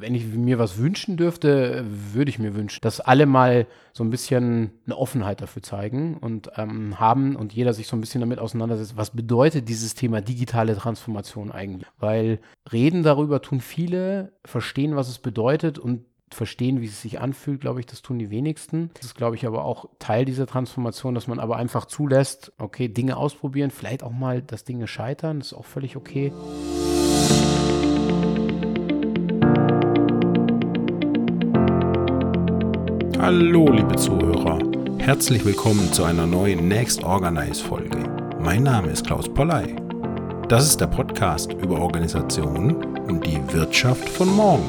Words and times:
wenn 0.00 0.14
ich 0.14 0.26
mir 0.26 0.58
was 0.58 0.78
wünschen 0.78 1.16
dürfte, 1.16 1.84
würde 1.86 2.30
ich 2.30 2.38
mir 2.38 2.54
wünschen, 2.54 2.80
dass 2.80 3.00
alle 3.00 3.26
mal 3.26 3.66
so 3.92 4.02
ein 4.02 4.10
bisschen 4.10 4.70
eine 4.86 4.96
Offenheit 4.96 5.40
dafür 5.40 5.62
zeigen 5.62 6.16
und 6.16 6.50
ähm, 6.56 6.98
haben 6.98 7.36
und 7.36 7.52
jeder 7.52 7.74
sich 7.74 7.86
so 7.86 7.96
ein 7.96 8.00
bisschen 8.00 8.20
damit 8.20 8.38
auseinandersetzt, 8.38 8.96
was 8.96 9.10
bedeutet 9.10 9.68
dieses 9.68 9.94
Thema 9.94 10.20
digitale 10.20 10.76
Transformation 10.76 11.52
eigentlich? 11.52 11.88
Weil 11.98 12.40
reden 12.72 13.02
darüber 13.02 13.42
tun 13.42 13.60
viele, 13.60 14.32
verstehen, 14.44 14.96
was 14.96 15.08
es 15.08 15.18
bedeutet 15.18 15.78
und 15.78 16.04
verstehen, 16.32 16.80
wie 16.80 16.86
es 16.86 17.02
sich 17.02 17.20
anfühlt, 17.20 17.60
glaube 17.60 17.80
ich, 17.80 17.86
das 17.86 18.02
tun 18.02 18.18
die 18.18 18.30
wenigsten. 18.30 18.90
Das 18.94 19.06
ist, 19.06 19.16
glaube 19.16 19.36
ich, 19.36 19.46
aber 19.46 19.64
auch 19.64 19.86
Teil 19.98 20.24
dieser 20.24 20.46
Transformation, 20.46 21.14
dass 21.14 21.26
man 21.26 21.40
aber 21.40 21.56
einfach 21.56 21.86
zulässt, 21.86 22.52
okay, 22.58 22.88
Dinge 22.88 23.16
ausprobieren, 23.16 23.70
vielleicht 23.70 24.02
auch 24.02 24.12
mal, 24.12 24.40
dass 24.40 24.64
Dinge 24.64 24.86
scheitern, 24.86 25.40
das 25.40 25.48
ist 25.48 25.54
auch 25.54 25.64
völlig 25.64 25.96
okay. 25.96 26.32
Hallo, 33.22 33.68
liebe 33.68 33.96
Zuhörer. 33.96 34.58
Herzlich 34.96 35.44
willkommen 35.44 35.92
zu 35.92 36.04
einer 36.04 36.26
neuen 36.26 36.68
Next 36.68 37.04
Organize 37.04 37.62
Folge. 37.62 37.98
Mein 38.40 38.62
Name 38.62 38.88
ist 38.88 39.06
Klaus 39.06 39.28
Polley. 39.28 39.76
Das 40.48 40.66
ist 40.66 40.80
der 40.80 40.86
Podcast 40.86 41.52
über 41.52 41.78
Organisation 41.78 42.82
und 43.08 43.26
die 43.26 43.38
Wirtschaft 43.52 44.08
von 44.08 44.34
morgen. 44.34 44.66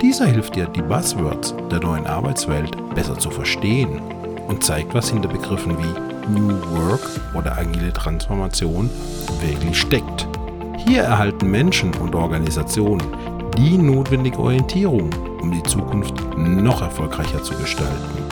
Dieser 0.00 0.26
hilft 0.26 0.54
dir, 0.54 0.66
die 0.66 0.82
Buzzwords 0.82 1.52
der 1.68 1.80
neuen 1.80 2.06
Arbeitswelt 2.06 2.76
besser 2.94 3.18
zu 3.18 3.28
verstehen 3.28 4.00
und 4.46 4.62
zeigt, 4.62 4.94
was 4.94 5.10
hinter 5.10 5.28
Begriffen 5.28 5.76
wie 5.78 6.38
New 6.38 6.54
Work 6.76 7.10
oder 7.34 7.58
agile 7.58 7.92
Transformation 7.92 8.88
wirklich 9.40 9.80
steckt. 9.80 10.28
Hier 10.86 11.02
erhalten 11.02 11.50
Menschen 11.50 11.92
und 11.96 12.14
Organisationen 12.14 13.02
die 13.58 13.76
notwendige 13.76 14.38
Orientierung, 14.38 15.10
um 15.42 15.50
die 15.50 15.62
Zukunft 15.64 16.14
noch 16.36 16.80
erfolgreicher 16.80 17.42
zu 17.42 17.54
gestalten. 17.54 18.22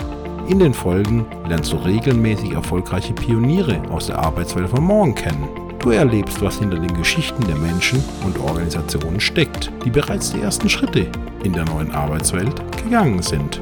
In 0.49 0.61
den 0.61 0.73
Folgen 0.73 1.27
lernst 1.49 1.73
du 1.73 1.77
regelmäßig 1.77 2.53
erfolgreiche 2.53 3.13
Pioniere 3.13 3.83
aus 3.91 4.07
der 4.07 4.21
Arbeitswelt 4.21 4.69
von 4.69 4.85
morgen 4.85 5.17
kennen. 5.17 5.49
Du 5.81 5.91
erlebst, 5.91 6.41
was 6.41 6.61
hinter 6.61 6.79
den 6.79 6.97
Geschichten 6.97 7.45
der 7.49 7.57
Menschen 7.57 8.03
und 8.25 8.39
Organisationen 8.39 9.19
steckt, 9.19 9.73
die 9.85 9.91
bereits 9.91 10.31
die 10.31 10.41
ersten 10.41 10.69
Schritte 10.69 11.09
in 11.43 11.53
der 11.53 11.65
neuen 11.65 11.91
Arbeitswelt 11.91 12.55
gegangen 12.85 13.21
sind. 13.21 13.61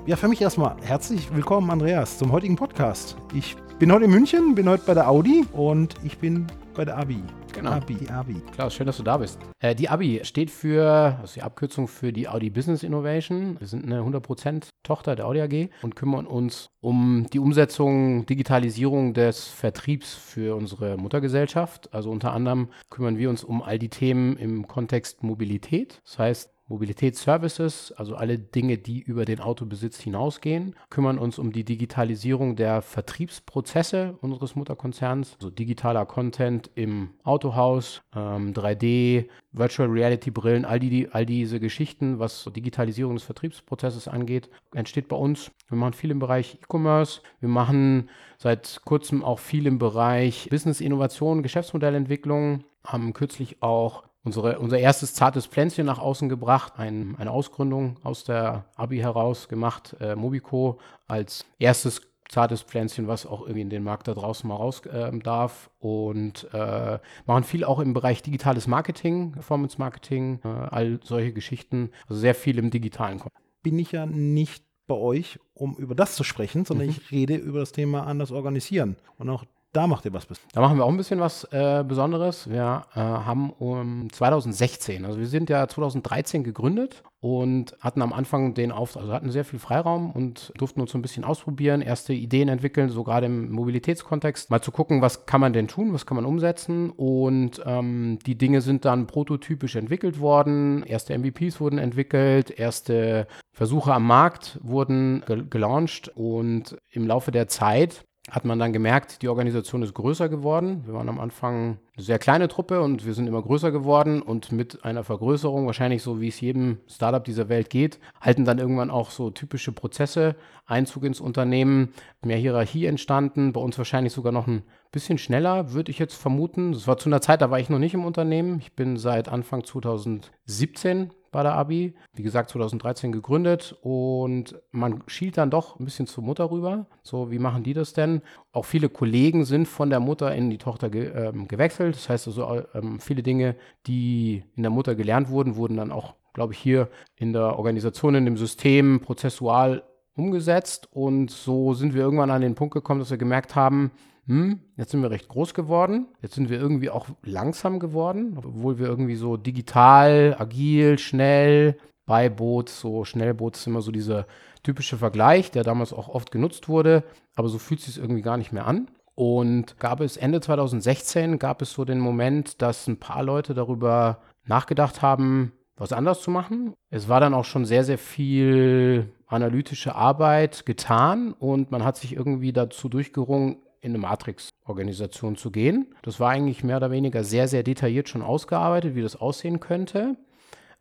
Ja, 0.05 0.15
für 0.15 0.29
mich 0.29 0.39
erstmal 0.39 0.77
herzlich 0.81 1.35
willkommen, 1.35 1.69
Andreas, 1.69 2.17
zum 2.17 2.31
heutigen 2.31 2.55
Podcast. 2.55 3.17
Ich 3.33 3.57
bin 3.79 3.91
heute 3.91 4.05
in 4.05 4.11
München, 4.11 4.55
bin 4.55 4.69
heute 4.69 4.83
bei 4.85 4.93
der 4.93 5.09
Audi 5.09 5.45
und 5.51 5.95
ich 6.05 6.19
bin 6.19 6.47
bei 6.73 6.85
der 6.85 6.97
Abi. 6.97 7.21
Genau. 7.63 7.77
Abi, 7.77 7.97
Abi. 8.09 8.41
Klaus, 8.51 8.73
schön, 8.73 8.87
dass 8.87 8.97
du 8.97 9.03
da 9.03 9.15
bist. 9.15 9.39
Äh, 9.59 9.73
die 9.73 9.87
Abi 9.87 10.19
steht 10.23 10.51
für, 10.51 11.17
das 11.21 11.29
ist 11.29 11.35
die 11.37 11.43
Abkürzung 11.43 11.87
für 11.87 12.11
die 12.11 12.27
Audi 12.27 12.49
Business 12.49 12.83
Innovation. 12.83 13.57
Wir 13.57 13.67
sind 13.67 13.85
eine 13.85 14.01
100% 14.01 14.67
Tochter 14.83 15.15
der 15.15 15.25
Audi 15.25 15.39
AG 15.39 15.69
und 15.81 15.95
kümmern 15.95 16.27
uns 16.27 16.67
um 16.81 17.25
die 17.31 17.39
Umsetzung, 17.39 18.25
Digitalisierung 18.25 19.13
des 19.13 19.47
Vertriebs 19.47 20.13
für 20.13 20.57
unsere 20.57 20.97
Muttergesellschaft. 20.97 21.93
Also 21.93 22.11
unter 22.11 22.33
anderem 22.33 22.67
kümmern 22.89 23.17
wir 23.17 23.29
uns 23.29 23.45
um 23.45 23.61
all 23.61 23.79
die 23.79 23.87
Themen 23.87 24.35
im 24.35 24.67
Kontext 24.67 25.23
Mobilität. 25.23 26.01
Das 26.03 26.19
heißt, 26.19 26.52
Mobilitätsservices, 26.67 27.91
also 27.97 28.15
alle 28.15 28.39
Dinge, 28.39 28.77
die 28.77 29.01
über 29.01 29.25
den 29.25 29.41
Autobesitz 29.41 29.99
hinausgehen, 29.99 30.75
kümmern 30.89 31.17
uns 31.17 31.37
um 31.37 31.51
die 31.51 31.65
Digitalisierung 31.65 32.55
der 32.55 32.81
Vertriebsprozesse 32.81 34.17
unseres 34.21 34.55
Mutterkonzerns, 34.55 35.35
also 35.35 35.49
digitaler 35.49 36.05
Content 36.05 36.71
im 36.75 37.09
Autohaus, 37.23 38.01
ähm, 38.15 38.53
3D, 38.53 39.27
Virtual 39.51 39.89
Reality 39.89 40.31
Brillen, 40.31 40.65
all, 40.65 40.79
die, 40.79 41.09
all 41.11 41.25
diese 41.25 41.59
Geschichten, 41.59 42.19
was 42.19 42.49
Digitalisierung 42.55 43.15
des 43.15 43.23
Vertriebsprozesses 43.23 44.07
angeht, 44.07 44.49
entsteht 44.73 45.09
bei 45.09 45.17
uns. 45.17 45.51
Wir 45.67 45.77
machen 45.77 45.93
viel 45.93 46.11
im 46.11 46.19
Bereich 46.19 46.57
E-Commerce, 46.61 47.21
wir 47.39 47.49
machen 47.49 48.09
seit 48.37 48.81
kurzem 48.85 49.23
auch 49.23 49.39
viel 49.39 49.67
im 49.67 49.79
Bereich 49.79 50.47
Business 50.49 50.81
Innovation, 50.81 51.43
Geschäftsmodellentwicklung, 51.43 52.63
haben 52.85 53.13
kürzlich 53.13 53.61
auch 53.61 54.03
unsere, 54.23 54.59
unser 54.59 54.79
erstes 54.79 55.13
zartes 55.13 55.45
Pflänzchen 55.45 55.85
nach 55.85 55.99
außen 55.99 56.29
gebracht, 56.29 56.73
ein, 56.77 57.15
eine 57.17 57.31
Ausgründung 57.31 57.97
aus 58.03 58.23
der 58.23 58.65
Abi 58.75 58.97
heraus 58.97 59.47
gemacht, 59.47 59.95
äh, 59.99 60.15
Mobico 60.15 60.79
als 61.07 61.45
erstes 61.59 62.01
zartes 62.29 62.63
Pflänzchen, 62.63 63.07
was 63.07 63.25
auch 63.25 63.41
irgendwie 63.41 63.61
in 63.61 63.69
den 63.69 63.83
Markt 63.83 64.07
da 64.07 64.13
draußen 64.13 64.47
mal 64.47 64.55
raus 64.55 64.85
äh, 64.85 65.11
darf 65.19 65.69
und 65.79 66.47
äh, 66.53 66.97
machen 67.25 67.43
viel 67.43 67.63
auch 67.63 67.79
im 67.79 67.93
Bereich 67.93 68.23
digitales 68.23 68.65
Marketing, 68.65 69.33
Performance 69.33 69.77
Marketing, 69.77 70.39
äh, 70.43 70.47
all 70.47 70.99
solche 71.03 71.33
Geschichten, 71.33 71.91
also 72.07 72.19
sehr 72.19 72.33
viel 72.33 72.57
im 72.57 72.71
digitalen. 72.71 73.21
Bin 73.61 73.77
ich 73.77 73.91
ja 73.91 74.05
nicht 74.05 74.65
bei 74.87 74.95
euch, 74.95 75.39
um 75.53 75.75
über 75.75 75.95
das 75.95 76.15
zu 76.15 76.23
sprechen, 76.23 76.65
sondern 76.65 76.87
mhm. 76.87 76.93
ich 76.93 77.11
rede 77.11 77.35
über 77.35 77.59
das 77.59 77.71
Thema 77.71 78.05
anders 78.05 78.31
organisieren. 78.31 78.97
Und 79.17 79.29
auch 79.29 79.45
da 79.73 79.87
macht 79.87 80.05
ihr 80.05 80.13
was. 80.13 80.27
Da 80.53 80.61
machen 80.61 80.77
wir 80.77 80.85
auch 80.85 80.89
ein 80.89 80.97
bisschen 80.97 81.19
was 81.19 81.45
äh, 81.45 81.83
Besonderes. 81.85 82.49
Wir 82.49 82.83
äh, 82.93 82.99
haben 82.99 83.49
um 83.49 84.07
2016, 84.11 85.03
also 85.03 85.19
wir 85.19 85.27
sind 85.27 85.49
ja 85.49 85.67
2013 85.67 86.43
gegründet 86.43 87.03
und 87.19 87.75
hatten 87.79 88.03
am 88.03 88.13
Anfang 88.13 88.53
den 88.53 88.71
Auftrag, 88.71 89.01
also 89.01 89.13
hatten 89.13 89.31
sehr 89.31 89.45
viel 89.45 89.57
Freiraum 89.57 90.11
und 90.11 90.53
durften 90.57 90.79
uns 90.79 90.91
so 90.91 90.97
ein 90.97 91.01
bisschen 91.01 91.23
ausprobieren, 91.23 91.81
erste 91.81 92.13
Ideen 92.13 92.49
entwickeln, 92.49 92.89
so 92.89 93.03
gerade 93.03 93.25
im 93.25 93.51
Mobilitätskontext, 93.51 94.51
mal 94.51 94.61
zu 94.61 94.71
gucken, 94.71 95.01
was 95.01 95.25
kann 95.25 95.41
man 95.41 95.53
denn 95.53 95.67
tun, 95.67 95.91
was 95.91 96.05
kann 96.05 96.15
man 96.15 96.25
umsetzen 96.25 96.91
und 96.91 97.61
ähm, 97.65 98.19
die 98.25 98.37
Dinge 98.37 98.61
sind 98.61 98.85
dann 98.85 99.07
prototypisch 99.07 99.75
entwickelt 99.75 100.19
worden, 100.19 100.83
erste 100.83 101.17
MVPs 101.17 101.59
wurden 101.59 101.79
entwickelt, 101.79 102.51
erste 102.51 103.25
Versuche 103.51 103.93
am 103.93 104.05
Markt 104.05 104.59
wurden 104.61 105.23
gelauncht 105.49 106.09
und 106.15 106.77
im 106.91 107.07
Laufe 107.07 107.31
der 107.31 107.47
Zeit 107.47 108.05
hat 108.31 108.45
man 108.45 108.57
dann 108.57 108.71
gemerkt, 108.71 109.21
die 109.21 109.27
Organisation 109.27 109.83
ist 109.83 109.93
größer 109.93 110.29
geworden. 110.29 110.83
Wir 110.85 110.93
waren 110.93 111.09
am 111.09 111.19
Anfang 111.19 111.77
eine 111.95 112.03
sehr 112.03 112.19
kleine 112.19 112.47
Truppe 112.47 112.81
und 112.81 113.05
wir 113.05 113.13
sind 113.13 113.27
immer 113.27 113.41
größer 113.41 113.71
geworden 113.71 114.21
und 114.21 114.51
mit 114.53 114.85
einer 114.85 115.03
Vergrößerung, 115.03 115.65
wahrscheinlich 115.65 116.01
so 116.01 116.21
wie 116.21 116.29
es 116.29 116.39
jedem 116.39 116.77
Startup 116.87 117.23
dieser 117.23 117.49
Welt 117.49 117.69
geht, 117.69 117.99
halten 118.21 118.45
dann 118.45 118.59
irgendwann 118.59 118.91
auch 118.91 119.11
so 119.11 119.29
typische 119.29 119.73
Prozesse 119.73 120.35
Einzug 120.65 121.03
ins 121.03 121.19
Unternehmen, 121.19 121.93
mehr 122.23 122.37
Hierarchie 122.37 122.85
entstanden, 122.85 123.51
bei 123.51 123.59
uns 123.59 123.77
wahrscheinlich 123.77 124.13
sogar 124.13 124.31
noch 124.31 124.47
ein 124.47 124.63
bisschen 124.93 125.17
schneller, 125.17 125.73
würde 125.73 125.91
ich 125.91 125.99
jetzt 125.99 126.15
vermuten. 126.15 126.71
Das 126.71 126.87
war 126.87 126.97
zu 126.97 127.09
einer 127.09 127.19
Zeit, 127.19 127.41
da 127.41 127.51
war 127.51 127.59
ich 127.59 127.69
noch 127.69 127.79
nicht 127.79 127.93
im 127.93 128.05
Unternehmen. 128.05 128.59
Ich 128.59 128.71
bin 128.71 128.95
seit 128.95 129.27
Anfang 129.27 129.65
2017 129.65 131.11
bei 131.33 131.43
der 131.43 131.53
Abi. 131.55 131.93
Wie 132.13 132.23
gesagt, 132.23 132.51
2013 132.51 133.11
gegründet 133.11 133.75
und 133.81 134.55
man 134.71 135.03
schielt 135.07 135.37
dann 135.37 135.49
doch 135.49 135.77
ein 135.77 135.83
bisschen 135.83 136.07
zur 136.07 136.23
Mutter 136.23 136.49
rüber. 136.49 136.85
So, 137.01 137.29
wie 137.31 137.39
machen 137.39 137.63
die 137.63 137.73
das 137.73 137.91
denn? 137.91 138.21
Auch 138.53 138.63
viele 138.63 138.87
Kollegen 138.87 139.43
sind 139.43 139.67
von 139.67 139.89
der 139.89 139.99
Mutter 139.99 140.33
in 140.33 140.49
die 140.49 140.57
Tochter 140.57 140.89
ge 140.89 141.11
ähm, 141.13 141.49
gewechselt. 141.49 141.95
Das 141.95 142.07
heißt 142.07 142.27
also, 142.27 142.63
ähm, 142.73 143.01
viele 143.01 143.23
Dinge, 143.23 143.55
die 143.85 144.43
in 144.55 144.63
der 144.63 144.71
Mutter 144.71 144.95
gelernt 144.95 145.29
wurden, 145.29 145.57
wurden 145.57 145.75
dann 145.75 145.91
auch, 145.91 146.15
glaube 146.33 146.53
ich, 146.53 146.59
hier 146.59 146.87
in 147.17 147.33
der 147.33 147.57
Organisation, 147.57 148.15
in 148.15 148.25
dem 148.25 148.37
System 148.37 149.01
prozessual 149.01 149.83
umgesetzt. 150.15 150.87
Und 150.91 151.31
so 151.31 151.73
sind 151.73 151.93
wir 151.93 152.03
irgendwann 152.03 152.31
an 152.31 152.41
den 152.41 152.55
Punkt 152.55 152.73
gekommen, 152.73 152.99
dass 152.99 153.09
wir 153.11 153.17
gemerkt 153.17 153.55
haben, 153.55 153.91
hm, 154.27 154.59
jetzt 154.77 154.91
sind 154.91 155.01
wir 155.01 155.11
recht 155.11 155.27
groß 155.27 155.53
geworden, 155.53 156.07
jetzt 156.21 156.35
sind 156.35 156.49
wir 156.49 156.59
irgendwie 156.59 156.89
auch 156.89 157.07
langsam 157.23 157.79
geworden, 157.79 158.37
obwohl 158.37 158.79
wir 158.79 158.87
irgendwie 158.87 159.15
so 159.15 159.37
digital, 159.37 160.35
agil, 160.37 160.97
schnell, 160.97 161.77
Beiboot, 162.05 162.69
so 162.69 163.05
Schnellboot 163.05 163.55
ist 163.55 163.67
immer 163.67 163.81
so 163.81 163.91
dieser 163.91 164.25
typische 164.63 164.97
Vergleich, 164.97 165.51
der 165.51 165.63
damals 165.63 165.93
auch 165.93 166.09
oft 166.09 166.31
genutzt 166.31 166.69
wurde, 166.69 167.03
aber 167.35 167.49
so 167.49 167.57
fühlt 167.57 167.79
es 167.81 167.87
sich 167.87 167.97
irgendwie 167.97 168.21
gar 168.21 168.37
nicht 168.37 168.53
mehr 168.53 168.65
an. 168.65 168.87
Und 169.15 169.79
gab 169.79 170.01
es 170.01 170.17
Ende 170.17 170.41
2016, 170.41 171.37
gab 171.37 171.61
es 171.61 171.73
so 171.73 171.85
den 171.85 171.99
Moment, 171.99 172.61
dass 172.61 172.87
ein 172.87 172.99
paar 172.99 173.23
Leute 173.23 173.53
darüber 173.53 174.19
nachgedacht 174.45 175.01
haben, 175.01 175.51
was 175.75 175.93
anders 175.93 176.21
zu 176.21 176.31
machen. 176.31 176.73
Es 176.89 177.09
war 177.09 177.19
dann 177.19 177.33
auch 177.33 177.45
schon 177.45 177.65
sehr, 177.65 177.83
sehr 177.83 177.97
viel 177.97 179.11
analytische 179.27 179.95
Arbeit 179.95 180.65
getan 180.65 181.33
und 181.33 181.71
man 181.71 181.83
hat 181.83 181.97
sich 181.97 182.15
irgendwie 182.15 182.53
dazu 182.53 182.89
durchgerungen, 182.89 183.57
in 183.83 183.91
eine 183.91 183.97
Matrix-Organisation 183.97 185.35
zu 185.35 185.51
gehen. 185.51 185.93
Das 186.03 186.19
war 186.19 186.31
eigentlich 186.31 186.63
mehr 186.63 186.77
oder 186.77 186.89
weniger 186.89 187.23
sehr, 187.23 187.49
sehr 187.49 187.63
detailliert 187.63 188.07
schon 188.07 188.21
ausgearbeitet, 188.21 188.95
wie 188.95 189.01
das 189.01 189.17
aussehen 189.17 189.59
könnte. 189.59 190.15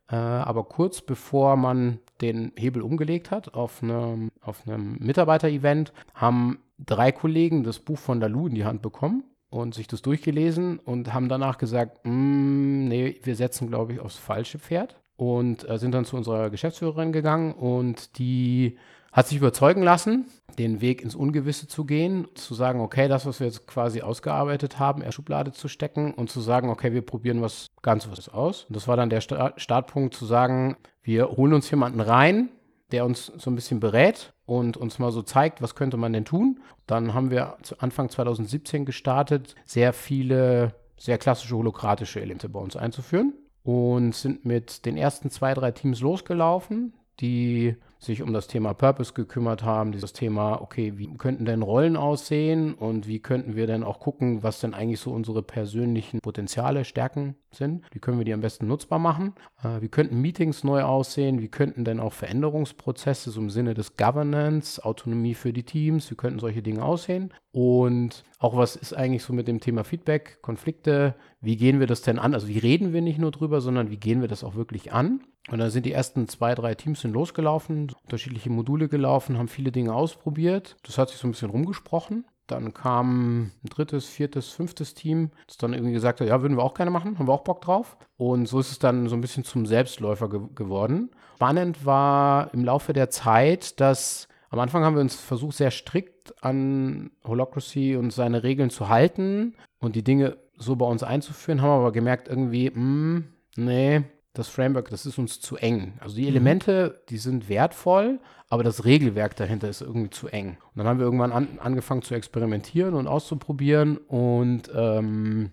Äh, 0.08 0.14
aber 0.14 0.64
kurz 0.64 1.00
bevor 1.00 1.56
man 1.56 1.98
den 2.20 2.52
Hebel 2.56 2.80
umgelegt 2.80 3.32
hat 3.32 3.54
auf 3.54 3.82
einem, 3.82 4.30
auf 4.40 4.66
einem 4.66 4.98
Mitarbeiter-Event, 5.00 5.92
haben 6.14 6.60
drei 6.78 7.10
Kollegen 7.10 7.64
das 7.64 7.80
Buch 7.80 7.98
von 7.98 8.20
Lalu 8.20 8.46
in 8.46 8.54
die 8.54 8.64
Hand 8.64 8.82
bekommen 8.82 9.24
und 9.50 9.74
sich 9.74 9.88
das 9.88 10.00
durchgelesen 10.02 10.78
und 10.78 11.12
haben 11.12 11.28
danach 11.28 11.58
gesagt, 11.58 11.98
mm, 12.04 12.86
nee, 12.86 13.18
wir 13.24 13.34
setzen, 13.34 13.66
glaube 13.66 13.94
ich, 13.94 14.00
aufs 14.00 14.16
falsche 14.16 14.60
Pferd 14.60 14.96
und 15.16 15.68
äh, 15.68 15.76
sind 15.76 15.92
dann 15.92 16.04
zu 16.04 16.16
unserer 16.16 16.50
Geschäftsführerin 16.50 17.10
gegangen 17.10 17.52
und 17.52 18.18
die 18.18 18.78
hat 19.12 19.28
sich 19.28 19.38
überzeugen 19.38 19.82
lassen, 19.82 20.26
den 20.58 20.80
Weg 20.80 21.02
ins 21.02 21.14
Ungewisse 21.14 21.68
zu 21.68 21.84
gehen, 21.84 22.28
zu 22.34 22.54
sagen, 22.54 22.80
okay, 22.80 23.08
das, 23.08 23.26
was 23.26 23.40
wir 23.40 23.46
jetzt 23.46 23.66
quasi 23.66 24.00
ausgearbeitet 24.00 24.78
haben, 24.78 25.02
er 25.02 25.12
Schublade 25.12 25.52
zu 25.52 25.68
stecken 25.68 26.14
und 26.14 26.30
zu 26.30 26.40
sagen, 26.40 26.70
okay, 26.70 26.92
wir 26.92 27.02
probieren 27.02 27.42
was 27.42 27.70
ganz 27.82 28.08
was 28.10 28.28
aus. 28.28 28.64
Und 28.64 28.76
das 28.76 28.88
war 28.88 28.96
dann 28.96 29.10
der 29.10 29.20
Sta 29.20 29.52
Startpunkt 29.56 30.14
zu 30.14 30.24
sagen, 30.26 30.76
wir 31.02 31.28
holen 31.30 31.52
uns 31.52 31.70
jemanden 31.70 32.00
rein, 32.00 32.48
der 32.90 33.04
uns 33.04 33.26
so 33.26 33.50
ein 33.50 33.54
bisschen 33.54 33.80
berät 33.80 34.32
und 34.46 34.76
uns 34.76 34.98
mal 34.98 35.12
so 35.12 35.22
zeigt, 35.22 35.62
was 35.62 35.74
könnte 35.74 35.96
man 35.96 36.12
denn 36.12 36.24
tun. 36.24 36.60
Dann 36.86 37.14
haben 37.14 37.30
wir 37.30 37.56
Anfang 37.78 38.08
2017 38.08 38.84
gestartet, 38.84 39.54
sehr 39.64 39.92
viele 39.92 40.74
sehr 40.98 41.18
klassische 41.18 41.56
holokratische 41.56 42.20
Elemente 42.20 42.48
bei 42.48 42.60
uns 42.60 42.76
einzuführen 42.76 43.34
und 43.64 44.14
sind 44.14 44.44
mit 44.44 44.86
den 44.86 44.96
ersten 44.96 45.30
zwei, 45.30 45.52
drei 45.52 45.72
Teams 45.72 46.00
losgelaufen, 46.00 46.92
die 47.20 47.76
sich 48.02 48.20
um 48.20 48.32
das 48.32 48.48
Thema 48.48 48.74
Purpose 48.74 49.12
gekümmert 49.12 49.62
haben, 49.62 49.92
dieses 49.92 50.12
Thema, 50.12 50.60
okay, 50.60 50.94
wie 50.96 51.06
könnten 51.16 51.44
denn 51.44 51.62
Rollen 51.62 51.96
aussehen 51.96 52.74
und 52.74 53.06
wie 53.06 53.20
könnten 53.20 53.54
wir 53.54 53.68
denn 53.68 53.84
auch 53.84 54.00
gucken, 54.00 54.42
was 54.42 54.58
denn 54.58 54.74
eigentlich 54.74 54.98
so 54.98 55.12
unsere 55.12 55.42
persönlichen 55.42 56.20
Potenziale, 56.20 56.84
Stärken 56.84 57.36
sind, 57.52 57.84
wie 57.92 58.00
können 58.00 58.18
wir 58.18 58.24
die 58.24 58.32
am 58.32 58.40
besten 58.40 58.66
nutzbar 58.66 58.98
machen, 58.98 59.34
äh, 59.62 59.80
wie 59.80 59.88
könnten 59.88 60.20
Meetings 60.20 60.64
neu 60.64 60.82
aussehen, 60.82 61.40
wie 61.40 61.48
könnten 61.48 61.84
denn 61.84 62.00
auch 62.00 62.12
Veränderungsprozesse 62.12 63.30
so 63.30 63.40
im 63.40 63.50
Sinne 63.50 63.74
des 63.74 63.96
Governance, 63.96 64.84
Autonomie 64.84 65.34
für 65.34 65.52
die 65.52 65.64
Teams, 65.64 66.10
wie 66.10 66.16
könnten 66.16 66.40
solche 66.40 66.62
Dinge 66.62 66.84
aussehen? 66.84 67.32
Und 67.52 68.24
auch 68.40 68.56
was 68.56 68.74
ist 68.74 68.94
eigentlich 68.94 69.22
so 69.22 69.32
mit 69.32 69.46
dem 69.46 69.60
Thema 69.60 69.84
Feedback, 69.84 70.42
Konflikte, 70.42 71.14
wie 71.40 71.56
gehen 71.56 71.78
wir 71.78 71.86
das 71.86 72.02
denn 72.02 72.18
an, 72.18 72.34
also 72.34 72.48
wie 72.48 72.58
reden 72.58 72.92
wir 72.92 73.02
nicht 73.02 73.18
nur 73.18 73.30
drüber, 73.30 73.60
sondern 73.60 73.90
wie 73.90 73.98
gehen 73.98 74.22
wir 74.22 74.28
das 74.28 74.42
auch 74.42 74.56
wirklich 74.56 74.92
an 74.92 75.20
und 75.50 75.58
dann 75.58 75.70
sind 75.70 75.86
die 75.86 75.92
ersten 75.92 76.28
zwei, 76.28 76.54
drei 76.54 76.74
Teams 76.74 77.00
sind 77.00 77.12
losgelaufen, 77.12 77.92
unterschiedliche 78.04 78.50
Module 78.50 78.88
gelaufen, 78.88 79.38
haben 79.38 79.48
viele 79.48 79.72
Dinge 79.72 79.94
ausprobiert. 79.94 80.76
Das 80.84 80.98
hat 80.98 81.08
sich 81.10 81.18
so 81.18 81.26
ein 81.26 81.32
bisschen 81.32 81.50
rumgesprochen. 81.50 82.24
Dann 82.46 82.74
kam 82.74 83.42
ein 83.42 83.68
drittes, 83.68 84.06
viertes, 84.06 84.50
fünftes 84.50 84.94
Team, 84.94 85.30
das 85.46 85.56
dann 85.56 85.72
irgendwie 85.72 85.92
gesagt 85.92 86.20
hat, 86.20 86.28
ja, 86.28 86.42
würden 86.42 86.56
wir 86.56 86.62
auch 86.62 86.74
gerne 86.74 86.90
machen, 86.90 87.18
haben 87.18 87.26
wir 87.26 87.32
auch 87.32 87.44
Bock 87.44 87.62
drauf. 87.62 87.96
Und 88.16 88.46
so 88.46 88.60
ist 88.60 88.70
es 88.70 88.78
dann 88.78 89.08
so 89.08 89.16
ein 89.16 89.20
bisschen 89.20 89.44
zum 89.44 89.66
Selbstläufer 89.66 90.28
ge 90.28 90.40
geworden. 90.54 91.10
Spannend 91.36 91.84
war 91.84 92.52
im 92.52 92.64
Laufe 92.64 92.92
der 92.92 93.10
Zeit, 93.10 93.80
dass 93.80 94.28
am 94.50 94.60
Anfang 94.60 94.84
haben 94.84 94.94
wir 94.94 95.00
uns 95.00 95.16
versucht, 95.16 95.56
sehr 95.56 95.70
strikt 95.70 96.34
an 96.44 97.10
Holocracy 97.24 97.96
und 97.96 98.12
seine 98.12 98.42
Regeln 98.42 98.70
zu 98.70 98.88
halten 98.88 99.54
und 99.80 99.96
die 99.96 100.04
Dinge 100.04 100.36
so 100.56 100.76
bei 100.76 100.86
uns 100.86 101.02
einzuführen, 101.02 101.62
haben 101.62 101.80
aber 101.80 101.90
gemerkt, 101.90 102.28
irgendwie, 102.28 102.70
mh, 102.70 102.74
hm, 102.74 103.24
nee, 103.56 104.02
das 104.34 104.48
Framework, 104.48 104.88
das 104.88 105.04
ist 105.04 105.18
uns 105.18 105.40
zu 105.40 105.56
eng. 105.56 105.94
Also 106.00 106.16
die 106.16 106.22
mhm. 106.22 106.28
Elemente, 106.28 107.02
die 107.08 107.18
sind 107.18 107.48
wertvoll, 107.48 108.18
aber 108.48 108.62
das 108.62 108.84
Regelwerk 108.84 109.36
dahinter 109.36 109.68
ist 109.68 109.82
irgendwie 109.82 110.10
zu 110.10 110.28
eng. 110.28 110.56
Und 110.74 110.78
dann 110.78 110.86
haben 110.86 110.98
wir 110.98 111.04
irgendwann 111.04 111.32
an, 111.32 111.58
angefangen 111.58 112.02
zu 112.02 112.14
experimentieren 112.14 112.94
und 112.94 113.06
auszuprobieren 113.06 113.98
und 113.98 114.70
ähm, 114.74 115.50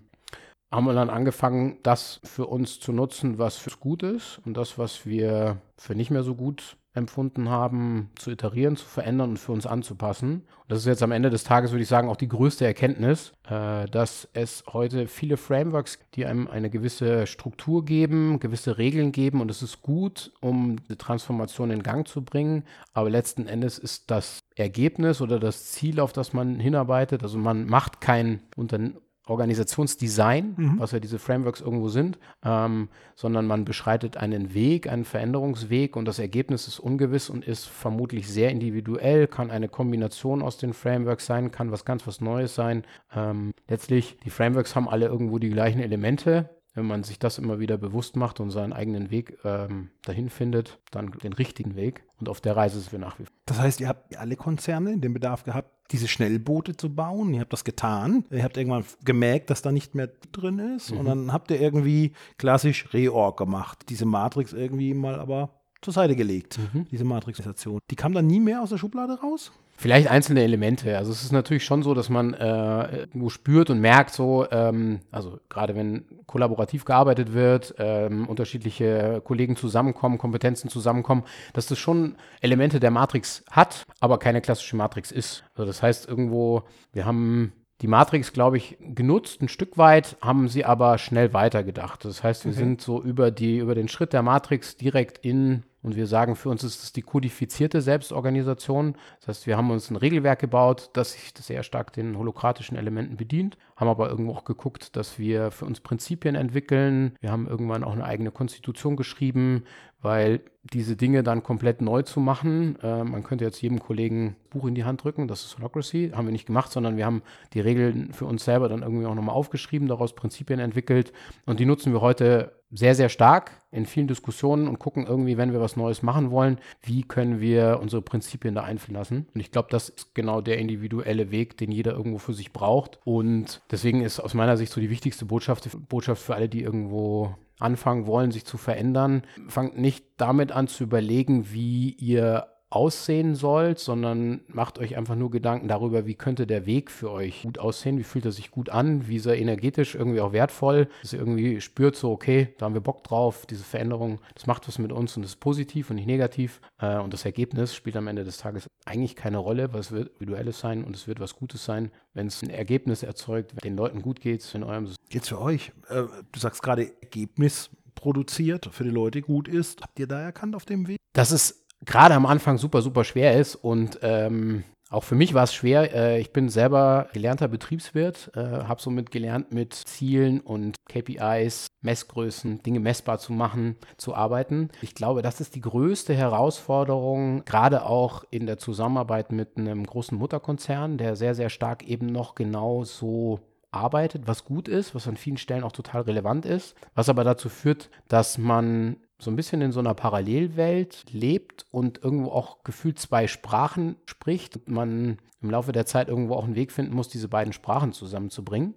haben 0.72 0.86
wir 0.86 0.94
dann 0.94 1.10
angefangen, 1.10 1.78
das 1.84 2.20
für 2.24 2.46
uns 2.46 2.80
zu 2.80 2.92
nutzen, 2.92 3.38
was 3.38 3.58
für 3.58 3.72
gut 3.80 4.04
ist 4.04 4.40
und 4.46 4.56
das, 4.56 4.78
was 4.78 5.06
wir 5.06 5.58
für 5.78 5.96
nicht 5.96 6.12
mehr 6.12 6.24
so 6.24 6.36
gut 6.36 6.78
empfunden 6.94 7.50
haben, 7.50 8.10
zu 8.16 8.32
iterieren, 8.32 8.76
zu 8.76 8.86
verändern 8.86 9.32
und 9.32 9.38
für 9.38 9.52
uns 9.52 9.68
anzupassen. 9.68 10.42
Und 10.62 10.72
das 10.72 10.80
ist 10.80 10.86
jetzt 10.86 11.04
am 11.04 11.12
Ende 11.12 11.30
des 11.30 11.44
Tages, 11.44 11.72
würde 11.72 11.84
ich 11.84 11.88
sagen, 11.88 12.10
auch 12.10 12.16
die 12.16 12.28
größte 12.28 12.66
Erkenntnis, 12.66 13.32
äh, 13.48 13.86
dass 13.88 14.28
es 14.34 14.64
heute 14.74 15.08
viele 15.08 15.38
Frameworks, 15.38 16.00
die 16.16 16.26
einem 16.26 16.48
eine 16.48 16.70
gewisse 16.70 17.28
Struktur 17.28 17.86
geben, 17.86 18.40
gewisse 18.40 18.78
Regeln 18.78 19.12
geben 19.12 19.40
und 19.40 19.52
es 19.52 19.62
ist 19.62 19.82
gut, 19.82 20.32
um 20.42 20.78
die 20.90 20.96
Transformation 20.96 21.72
in 21.72 21.84
Gang 21.84 22.08
zu 22.08 22.24
bringen. 22.24 22.64
Aber 22.94 23.10
letzten 23.10 23.48
Endes 23.48 23.78
ist 23.78 24.10
das 24.10 24.40
Ergebnis 24.56 25.22
oder 25.22 25.40
das 25.40 25.72
Ziel, 25.72 26.00
auf 26.00 26.12
das 26.12 26.34
man 26.34 26.60
hinarbeitet, 26.60 27.24
also 27.24 27.38
man 27.38 27.68
macht 27.68 28.02
kein 28.02 28.42
Unternehmen 28.56 28.98
Organisationsdesign, 29.30 30.56
mhm. 30.58 30.80
was 30.80 30.92
ja 30.92 31.00
diese 31.00 31.20
Frameworks 31.20 31.62
irgendwo 31.62 31.90
sind, 31.90 32.18
ähm, 32.44 32.90
sondern 33.16 33.46
man 33.48 33.66
beschreitet 33.66 34.18
einen 34.18 34.54
Weg, 34.54 34.90
einen 34.90 35.06
Veränderungsweg 35.06 35.96
und 35.96 36.06
das 36.06 36.20
Ergebnis 36.20 36.68
ist 36.68 36.80
ungewiss 36.80 37.30
und 37.30 37.46
ist 37.46 37.66
vermutlich 37.66 38.28
sehr 38.28 38.50
individuell, 38.50 39.28
kann 39.28 39.52
eine 39.52 39.70
Kombination 39.70 40.42
aus 40.42 40.58
den 40.58 40.74
Frameworks 40.74 41.26
sein, 41.26 41.52
kann 41.52 41.72
was 41.72 41.86
ganz 41.86 42.08
was 42.08 42.22
Neues 42.22 42.56
sein. 42.56 42.84
Ähm, 43.16 43.54
letztlich, 43.68 44.18
die 44.26 44.30
Frameworks 44.30 44.76
haben 44.76 44.90
alle 44.90 45.08
irgendwo 45.08 45.40
die 45.40 45.50
gleichen 45.50 45.80
Elemente, 45.80 46.50
wenn 46.74 46.86
man 46.86 47.04
sich 47.04 47.20
das 47.20 47.38
immer 47.38 47.60
wieder 47.60 47.78
bewusst 47.78 48.16
macht 48.16 48.40
und 48.40 48.52
seinen 48.52 48.74
eigenen 48.74 49.12
Weg 49.12 49.38
ähm, 49.44 49.90
dahin 50.04 50.30
findet, 50.30 50.80
dann 50.92 51.12
den 51.12 51.34
richtigen 51.34 51.76
Weg. 51.76 52.04
Und 52.20 52.30
auf 52.30 52.42
der 52.42 52.56
Reise 52.56 52.80
sind 52.80 52.92
wir 52.92 53.00
nach 53.00 53.20
wie 53.20 53.26
vor. 53.26 53.34
Das 53.46 53.60
heißt, 53.60 53.82
ihr 53.82 53.88
habt 53.88 54.16
alle 54.18 54.36
Konzerne 54.36 54.98
den 54.98 55.14
Bedarf 55.14 55.44
gehabt, 55.44 55.72
diese 55.92 56.08
Schnellboote 56.08 56.78
zu 56.78 56.94
bauen. 56.94 57.34
Ihr 57.34 57.42
habt 57.42 57.54
das 57.54 57.64
getan. 57.64 58.26
Ihr 58.30 58.44
habt 58.44 58.58
irgendwann 58.58 58.86
gemerkt, 59.04 59.50
dass 59.50 59.62
da 59.62 59.72
nicht 59.72 59.96
mehr 59.96 60.10
drin 60.32 60.60
ist. 60.60 60.92
Mhm. 60.92 60.98
Und 61.00 61.06
dann 61.06 61.34
habt 61.34 61.52
ihr 61.52 61.60
irgendwie 61.60 62.14
klassisch 62.38 62.94
Reorg 62.94 63.38
gemacht. 63.38 63.86
Diese 63.90 64.06
Matrix 64.06 64.54
irgendwie 64.54 64.94
mal 64.94 65.20
aber 65.20 65.50
zur 65.82 65.94
Seite 65.94 66.16
gelegt, 66.16 66.60
mhm. 66.74 66.86
diese 66.92 67.06
Matrixation. 67.06 67.80
Die 67.90 67.96
kam 67.96 68.14
dann 68.14 68.28
nie 68.28 68.40
mehr 68.40 68.62
aus 68.62 68.70
der 68.70 68.78
Schublade 68.78 69.20
raus? 69.20 69.52
Vielleicht 69.80 70.10
einzelne 70.10 70.44
Elemente. 70.44 70.98
Also 70.98 71.14
es 71.14 71.24
ist 71.24 71.32
natürlich 71.32 71.64
schon 71.64 71.84
so, 71.84 71.94
dass 71.94 72.10
man 72.10 72.34
äh, 72.34 72.98
irgendwo 72.98 73.30
spürt 73.30 73.70
und 73.70 73.80
merkt, 73.80 74.12
so, 74.12 74.46
ähm, 74.52 75.00
also 75.10 75.40
gerade 75.48 75.74
wenn 75.74 76.04
kollaborativ 76.26 76.84
gearbeitet 76.84 77.32
wird, 77.32 77.76
ähm, 77.78 78.28
unterschiedliche 78.28 79.22
Kollegen 79.24 79.56
zusammenkommen, 79.56 80.18
Kompetenzen 80.18 80.70
zusammenkommen, 80.70 81.24
dass 81.54 81.68
das 81.68 81.80
schon 81.80 82.18
Elemente 82.42 82.82
der 82.82 82.92
Matrix 82.92 83.46
hat, 83.52 83.86
aber 84.02 84.20
keine 84.20 84.42
klassische 84.42 84.76
Matrix 84.76 85.14
ist. 85.14 85.46
Also 85.56 85.66
das 85.66 85.82
heißt 85.82 86.10
irgendwo, 86.10 86.64
wir 86.92 87.06
haben 87.06 87.54
die 87.80 87.88
Matrix, 87.88 88.34
glaube 88.34 88.58
ich, 88.58 88.78
genutzt, 88.82 89.42
ein 89.42 89.48
Stück 89.48 89.78
weit, 89.78 90.18
haben 90.22 90.50
sie 90.50 90.66
aber 90.66 90.98
schnell 90.98 91.32
weitergedacht. 91.32 92.04
Das 92.04 92.22
heißt, 92.22 92.44
wir 92.44 92.52
okay. 92.52 92.60
sind 92.60 92.82
so 92.82 93.02
über, 93.02 93.32
die, 93.32 93.60
über 93.60 93.76
den 93.76 93.88
Schritt 93.88 94.12
der 94.12 94.24
Matrix 94.24 94.76
direkt 94.76 95.20
in 95.20 95.64
und 95.82 95.96
wir 95.96 96.08
sagen, 96.08 96.36
für 96.36 96.50
uns 96.50 96.64
ist 96.64 96.84
es 96.84 96.92
die 96.92 97.02
kodifizierte 97.02 97.82
Selbstorganisation. 97.82 98.96
Das 99.20 99.30
heißt, 99.30 99.48
wir 99.48 99.56
haben 99.56 99.72
uns 99.72 99.90
ein 99.90 99.96
Regelwerk 99.96 100.40
gebaut, 100.40 100.90
das 100.94 101.14
sich 101.14 101.34
sehr 101.40 101.64
stark 101.64 101.94
den 101.94 102.18
holokratischen 102.18 102.78
Elementen 102.78 103.16
bedient, 103.16 103.58
haben 103.78 103.88
aber 103.88 104.10
irgendwo 104.10 104.34
auch 104.34 104.44
geguckt, 104.44 104.96
dass 104.98 105.20
wir 105.20 105.52
für 105.52 105.66
uns 105.66 105.80
Prinzipien 105.80 106.36
entwickeln. 106.36 107.16
Wir 107.22 107.32
haben 107.32 107.48
irgendwann 107.48 107.86
auch 107.86 107.94
eine 107.94 108.04
eigene 108.04 108.32
Konstitution 108.32 108.98
geschrieben, 108.98 109.64
weil 110.02 110.42
diese 110.64 110.96
Dinge 110.96 111.24
dann 111.24 111.44
komplett 111.44 111.82
neu 111.82 112.02
zu 112.02 112.20
machen, 112.20 112.78
äh, 112.82 113.04
man 113.04 113.24
könnte 113.24 113.46
jetzt 113.46 113.62
jedem 113.62 113.80
Kollegen 113.80 114.28
ein 114.28 114.36
Buch 114.50 114.66
in 114.66 114.76
die 114.76 114.84
Hand 114.84 115.04
drücken, 115.04 115.28
das 115.28 115.44
ist 115.44 115.58
Holocracy, 115.58 116.12
haben 116.14 116.28
wir 116.28 116.32
nicht 116.32 116.46
gemacht, 116.46 116.72
sondern 116.72 116.98
wir 116.98 117.06
haben 117.06 117.22
die 117.54 117.60
Regeln 117.60 118.14
für 118.14 118.26
uns 118.26 118.46
selber 118.46 118.70
dann 118.70 118.82
irgendwie 118.82 119.06
auch 119.06 119.16
nochmal 119.16 119.36
aufgeschrieben, 119.36 119.88
daraus 119.88 120.14
Prinzipien 120.14 120.60
entwickelt 120.60 121.12
und 121.46 121.60
die 121.60 121.66
nutzen 121.66 121.92
wir 121.94 122.02
heute 122.02 122.59
sehr, 122.72 122.96
sehr 122.96 123.10
stark 123.10 123.52
in 123.72 123.86
vielen 123.86 124.08
Diskussionen 124.08 124.68
und 124.68 124.80
gucken 124.80 125.08
irgendwie, 125.08 125.38
wenn 125.38 125.54
wir 125.54 125.62
was 125.62 125.76
Neues 125.76 126.02
machen 126.04 126.32
wollen, 126.32 126.60
wie 126.82 127.04
können 127.04 127.40
wir 127.40 127.80
unsere 127.82 128.02
Prinzipien 128.02 128.56
da 128.56 128.64
einfließen 128.64 128.96
lassen. 128.96 129.28
Und 129.34 129.42
ich 129.42 129.52
glaube, 129.52 129.70
das 129.72 129.90
ist 129.90 130.16
genau 130.16 130.42
der 130.42 130.58
individuelle 130.58 131.32
Weg, 131.32 131.58
den 131.58 131.72
jeder 131.72 131.94
irgendwo 131.94 132.18
für 132.18 132.34
sich 132.34 132.54
braucht. 132.54 133.00
Und 133.04 133.62
deswegen 133.72 134.02
ist 134.02 134.20
aus 134.20 134.34
meiner 134.34 134.58
Sicht 134.58 134.72
so 134.72 134.82
die 134.82 134.90
wichtigste 134.90 135.26
Botschaft, 135.26 135.70
Botschaft 135.90 136.22
für 136.22 136.36
alle, 136.36 136.50
die 136.50 136.62
irgendwo 136.62 137.36
anfangen 137.60 138.08
wollen, 138.08 138.32
sich 138.32 138.46
zu 138.46 138.58
verändern, 138.58 139.24
fangt 139.48 139.78
nicht 139.78 140.06
damit 140.18 140.52
an 140.52 140.68
zu 140.68 140.84
überlegen, 140.84 141.52
wie 141.52 141.92
ihr 141.92 142.48
aussehen 142.70 143.36
sollt, 143.36 143.80
sondern 143.80 144.42
macht 144.48 144.78
euch 144.78 144.96
einfach 144.96 145.16
nur 145.16 145.32
Gedanken 145.32 145.68
darüber, 145.68 146.06
wie 146.06 146.16
könnte 146.16 146.46
der 146.46 146.66
Weg 146.66 146.92
für 146.92 147.10
euch 147.10 147.44
gut 147.44 147.58
aussehen, 147.58 147.98
wie 147.98 148.04
fühlt 148.04 148.26
er 148.26 148.32
sich 148.32 148.52
gut 148.52 148.70
an, 148.70 149.08
wie 149.08 149.16
ist 149.16 149.26
er 149.26 149.38
energetisch 149.38 149.96
irgendwie 149.96 150.22
auch 150.22 150.34
wertvoll, 150.34 150.88
dass 151.02 151.14
ihr 151.14 151.20
irgendwie 151.20 151.62
spürt 151.62 151.96
so, 151.96 152.12
okay, 152.12 152.54
da 152.58 152.66
haben 152.66 152.76
wir 152.76 152.82
Bock 152.82 153.04
drauf, 153.04 153.46
diese 153.48 153.64
Veränderung, 153.64 154.20
das 154.36 154.46
macht 154.46 154.68
was 154.68 154.78
mit 154.78 154.92
uns 154.92 155.16
und 155.16 155.24
das 155.24 155.32
ist 155.32 155.40
positiv 155.40 155.90
und 155.90 155.96
nicht 155.96 156.06
negativ 156.06 156.62
äh, 156.80 156.98
und 156.98 157.14
das 157.14 157.26
Ergebnis 157.26 157.74
spielt 157.74 157.98
am 157.98 158.08
Ende 158.08 158.24
des 158.24 158.38
Tages 158.38 158.68
eigentlich 158.86 159.16
keine 159.16 159.40
Rolle, 159.40 159.74
weil 159.74 159.80
es 159.80 159.92
wird 159.92 160.10
individuelles 160.10 160.60
sein 160.60 160.84
und 160.84 160.96
es 160.96 161.08
wird 161.08 161.20
was 161.20 161.36
Gutes 161.36 161.66
sein, 161.66 161.92
wenn 162.14 162.28
es 162.28 162.42
ein 162.44 162.50
Ergebnis 162.50 163.02
erzeugt, 163.02 163.54
wenn 163.56 163.72
den 163.72 163.78
Leuten 163.78 164.02
gut 164.02 164.22
geht 164.22 164.54
in 164.54 164.64
eurem 164.64 164.88
System. 164.88 165.06
Geht's 165.10 165.30
für 165.30 165.42
euch? 165.42 165.72
Äh, 165.90 166.04
du 166.32 166.40
sagst 166.40 166.62
gerade 166.62 166.92
Ergebnis, 167.02 167.72
produziert, 167.96 168.70
für 168.72 168.86
die 168.86 168.90
Leute 168.90 169.22
gut 169.22 169.48
ist. 169.48 169.82
Habt 169.82 170.00
ihr 170.00 170.08
da 170.08 170.22
erkannt 170.22 170.56
auf 170.56 170.66
dem 170.66 170.88
Weg? 170.88 170.98
Dass 171.14 171.32
es 171.32 171.66
gerade 171.90 172.14
am 172.16 172.26
Anfang 172.26 172.58
super, 172.58 172.82
super 172.82 173.04
schwer 173.04 173.38
ist 173.38 173.56
und 173.56 174.00
ähm, 174.04 174.64
auch 174.92 175.04
für 175.04 175.16
mich 175.16 175.34
war 175.34 175.44
es 175.44 175.54
schwer. 175.54 175.94
Äh, 175.94 176.20
ich 176.20 176.32
bin 176.34 176.50
selber 176.50 177.10
gelernter 177.14 177.48
Betriebswirt, 177.48 178.32
äh, 178.36 178.40
habe 178.40 178.82
somit 178.82 179.12
gelernt, 179.12 179.52
mit 179.52 179.74
Zielen 179.74 180.40
und 180.40 180.76
KPIs, 180.88 181.68
Messgrößen, 181.82 182.64
Dinge 182.64 182.80
messbar 182.80 183.20
zu 183.20 183.34
machen, 183.34 183.76
zu 183.98 184.16
arbeiten. 184.16 184.70
Ich 184.82 184.96
glaube, 184.96 185.22
das 185.22 185.42
ist 185.42 185.56
die 185.56 185.62
größte 185.62 186.16
Herausforderung, 186.16 187.44
gerade 187.46 187.86
auch 187.86 188.24
in 188.32 188.48
der 188.48 188.58
Zusammenarbeit 188.58 189.32
mit 189.32 189.58
einem 189.58 189.86
großen 189.86 190.18
Mutterkonzern, 190.18 190.98
der 190.98 191.16
sehr, 191.16 191.36
sehr 191.36 191.50
stark 191.50 191.84
eben 191.84 192.08
noch 192.08 192.34
genau 192.34 192.84
so 192.84 193.42
arbeitet, 193.72 194.28
was 194.28 194.46
gut 194.46 194.68
ist, 194.68 194.96
was 194.96 195.08
an 195.08 195.18
vielen 195.18 195.38
Stellen 195.38 195.64
auch 195.64 195.72
total 195.72 196.02
relevant 196.02 196.46
ist, 196.46 196.76
was 196.96 197.10
aber 197.10 197.24
dazu 197.24 197.50
führt, 197.50 197.92
dass 198.08 198.40
man 198.40 198.98
so 199.20 199.30
ein 199.30 199.36
bisschen 199.36 199.62
in 199.62 199.72
so 199.72 199.80
einer 199.80 199.94
Parallelwelt 199.94 201.06
lebt 201.12 201.66
und 201.72 202.04
irgendwo 202.04 202.32
auch 202.32 202.64
gefühlt 202.64 203.00
zwei 203.00 203.28
Sprachen 203.28 203.98
spricht 204.06 204.56
und 204.56 204.70
man 204.70 205.18
im 205.42 205.52
Laufe 205.52 205.72
der 205.72 205.86
Zeit 205.86 206.08
irgendwo 206.08 206.36
auch 206.36 206.46
einen 206.46 206.56
Weg 206.56 206.72
finden 206.72 206.96
muss, 206.96 207.10
diese 207.10 207.28
beiden 207.28 207.54
Sprachen 207.54 207.94
zusammenzubringen, 207.94 208.74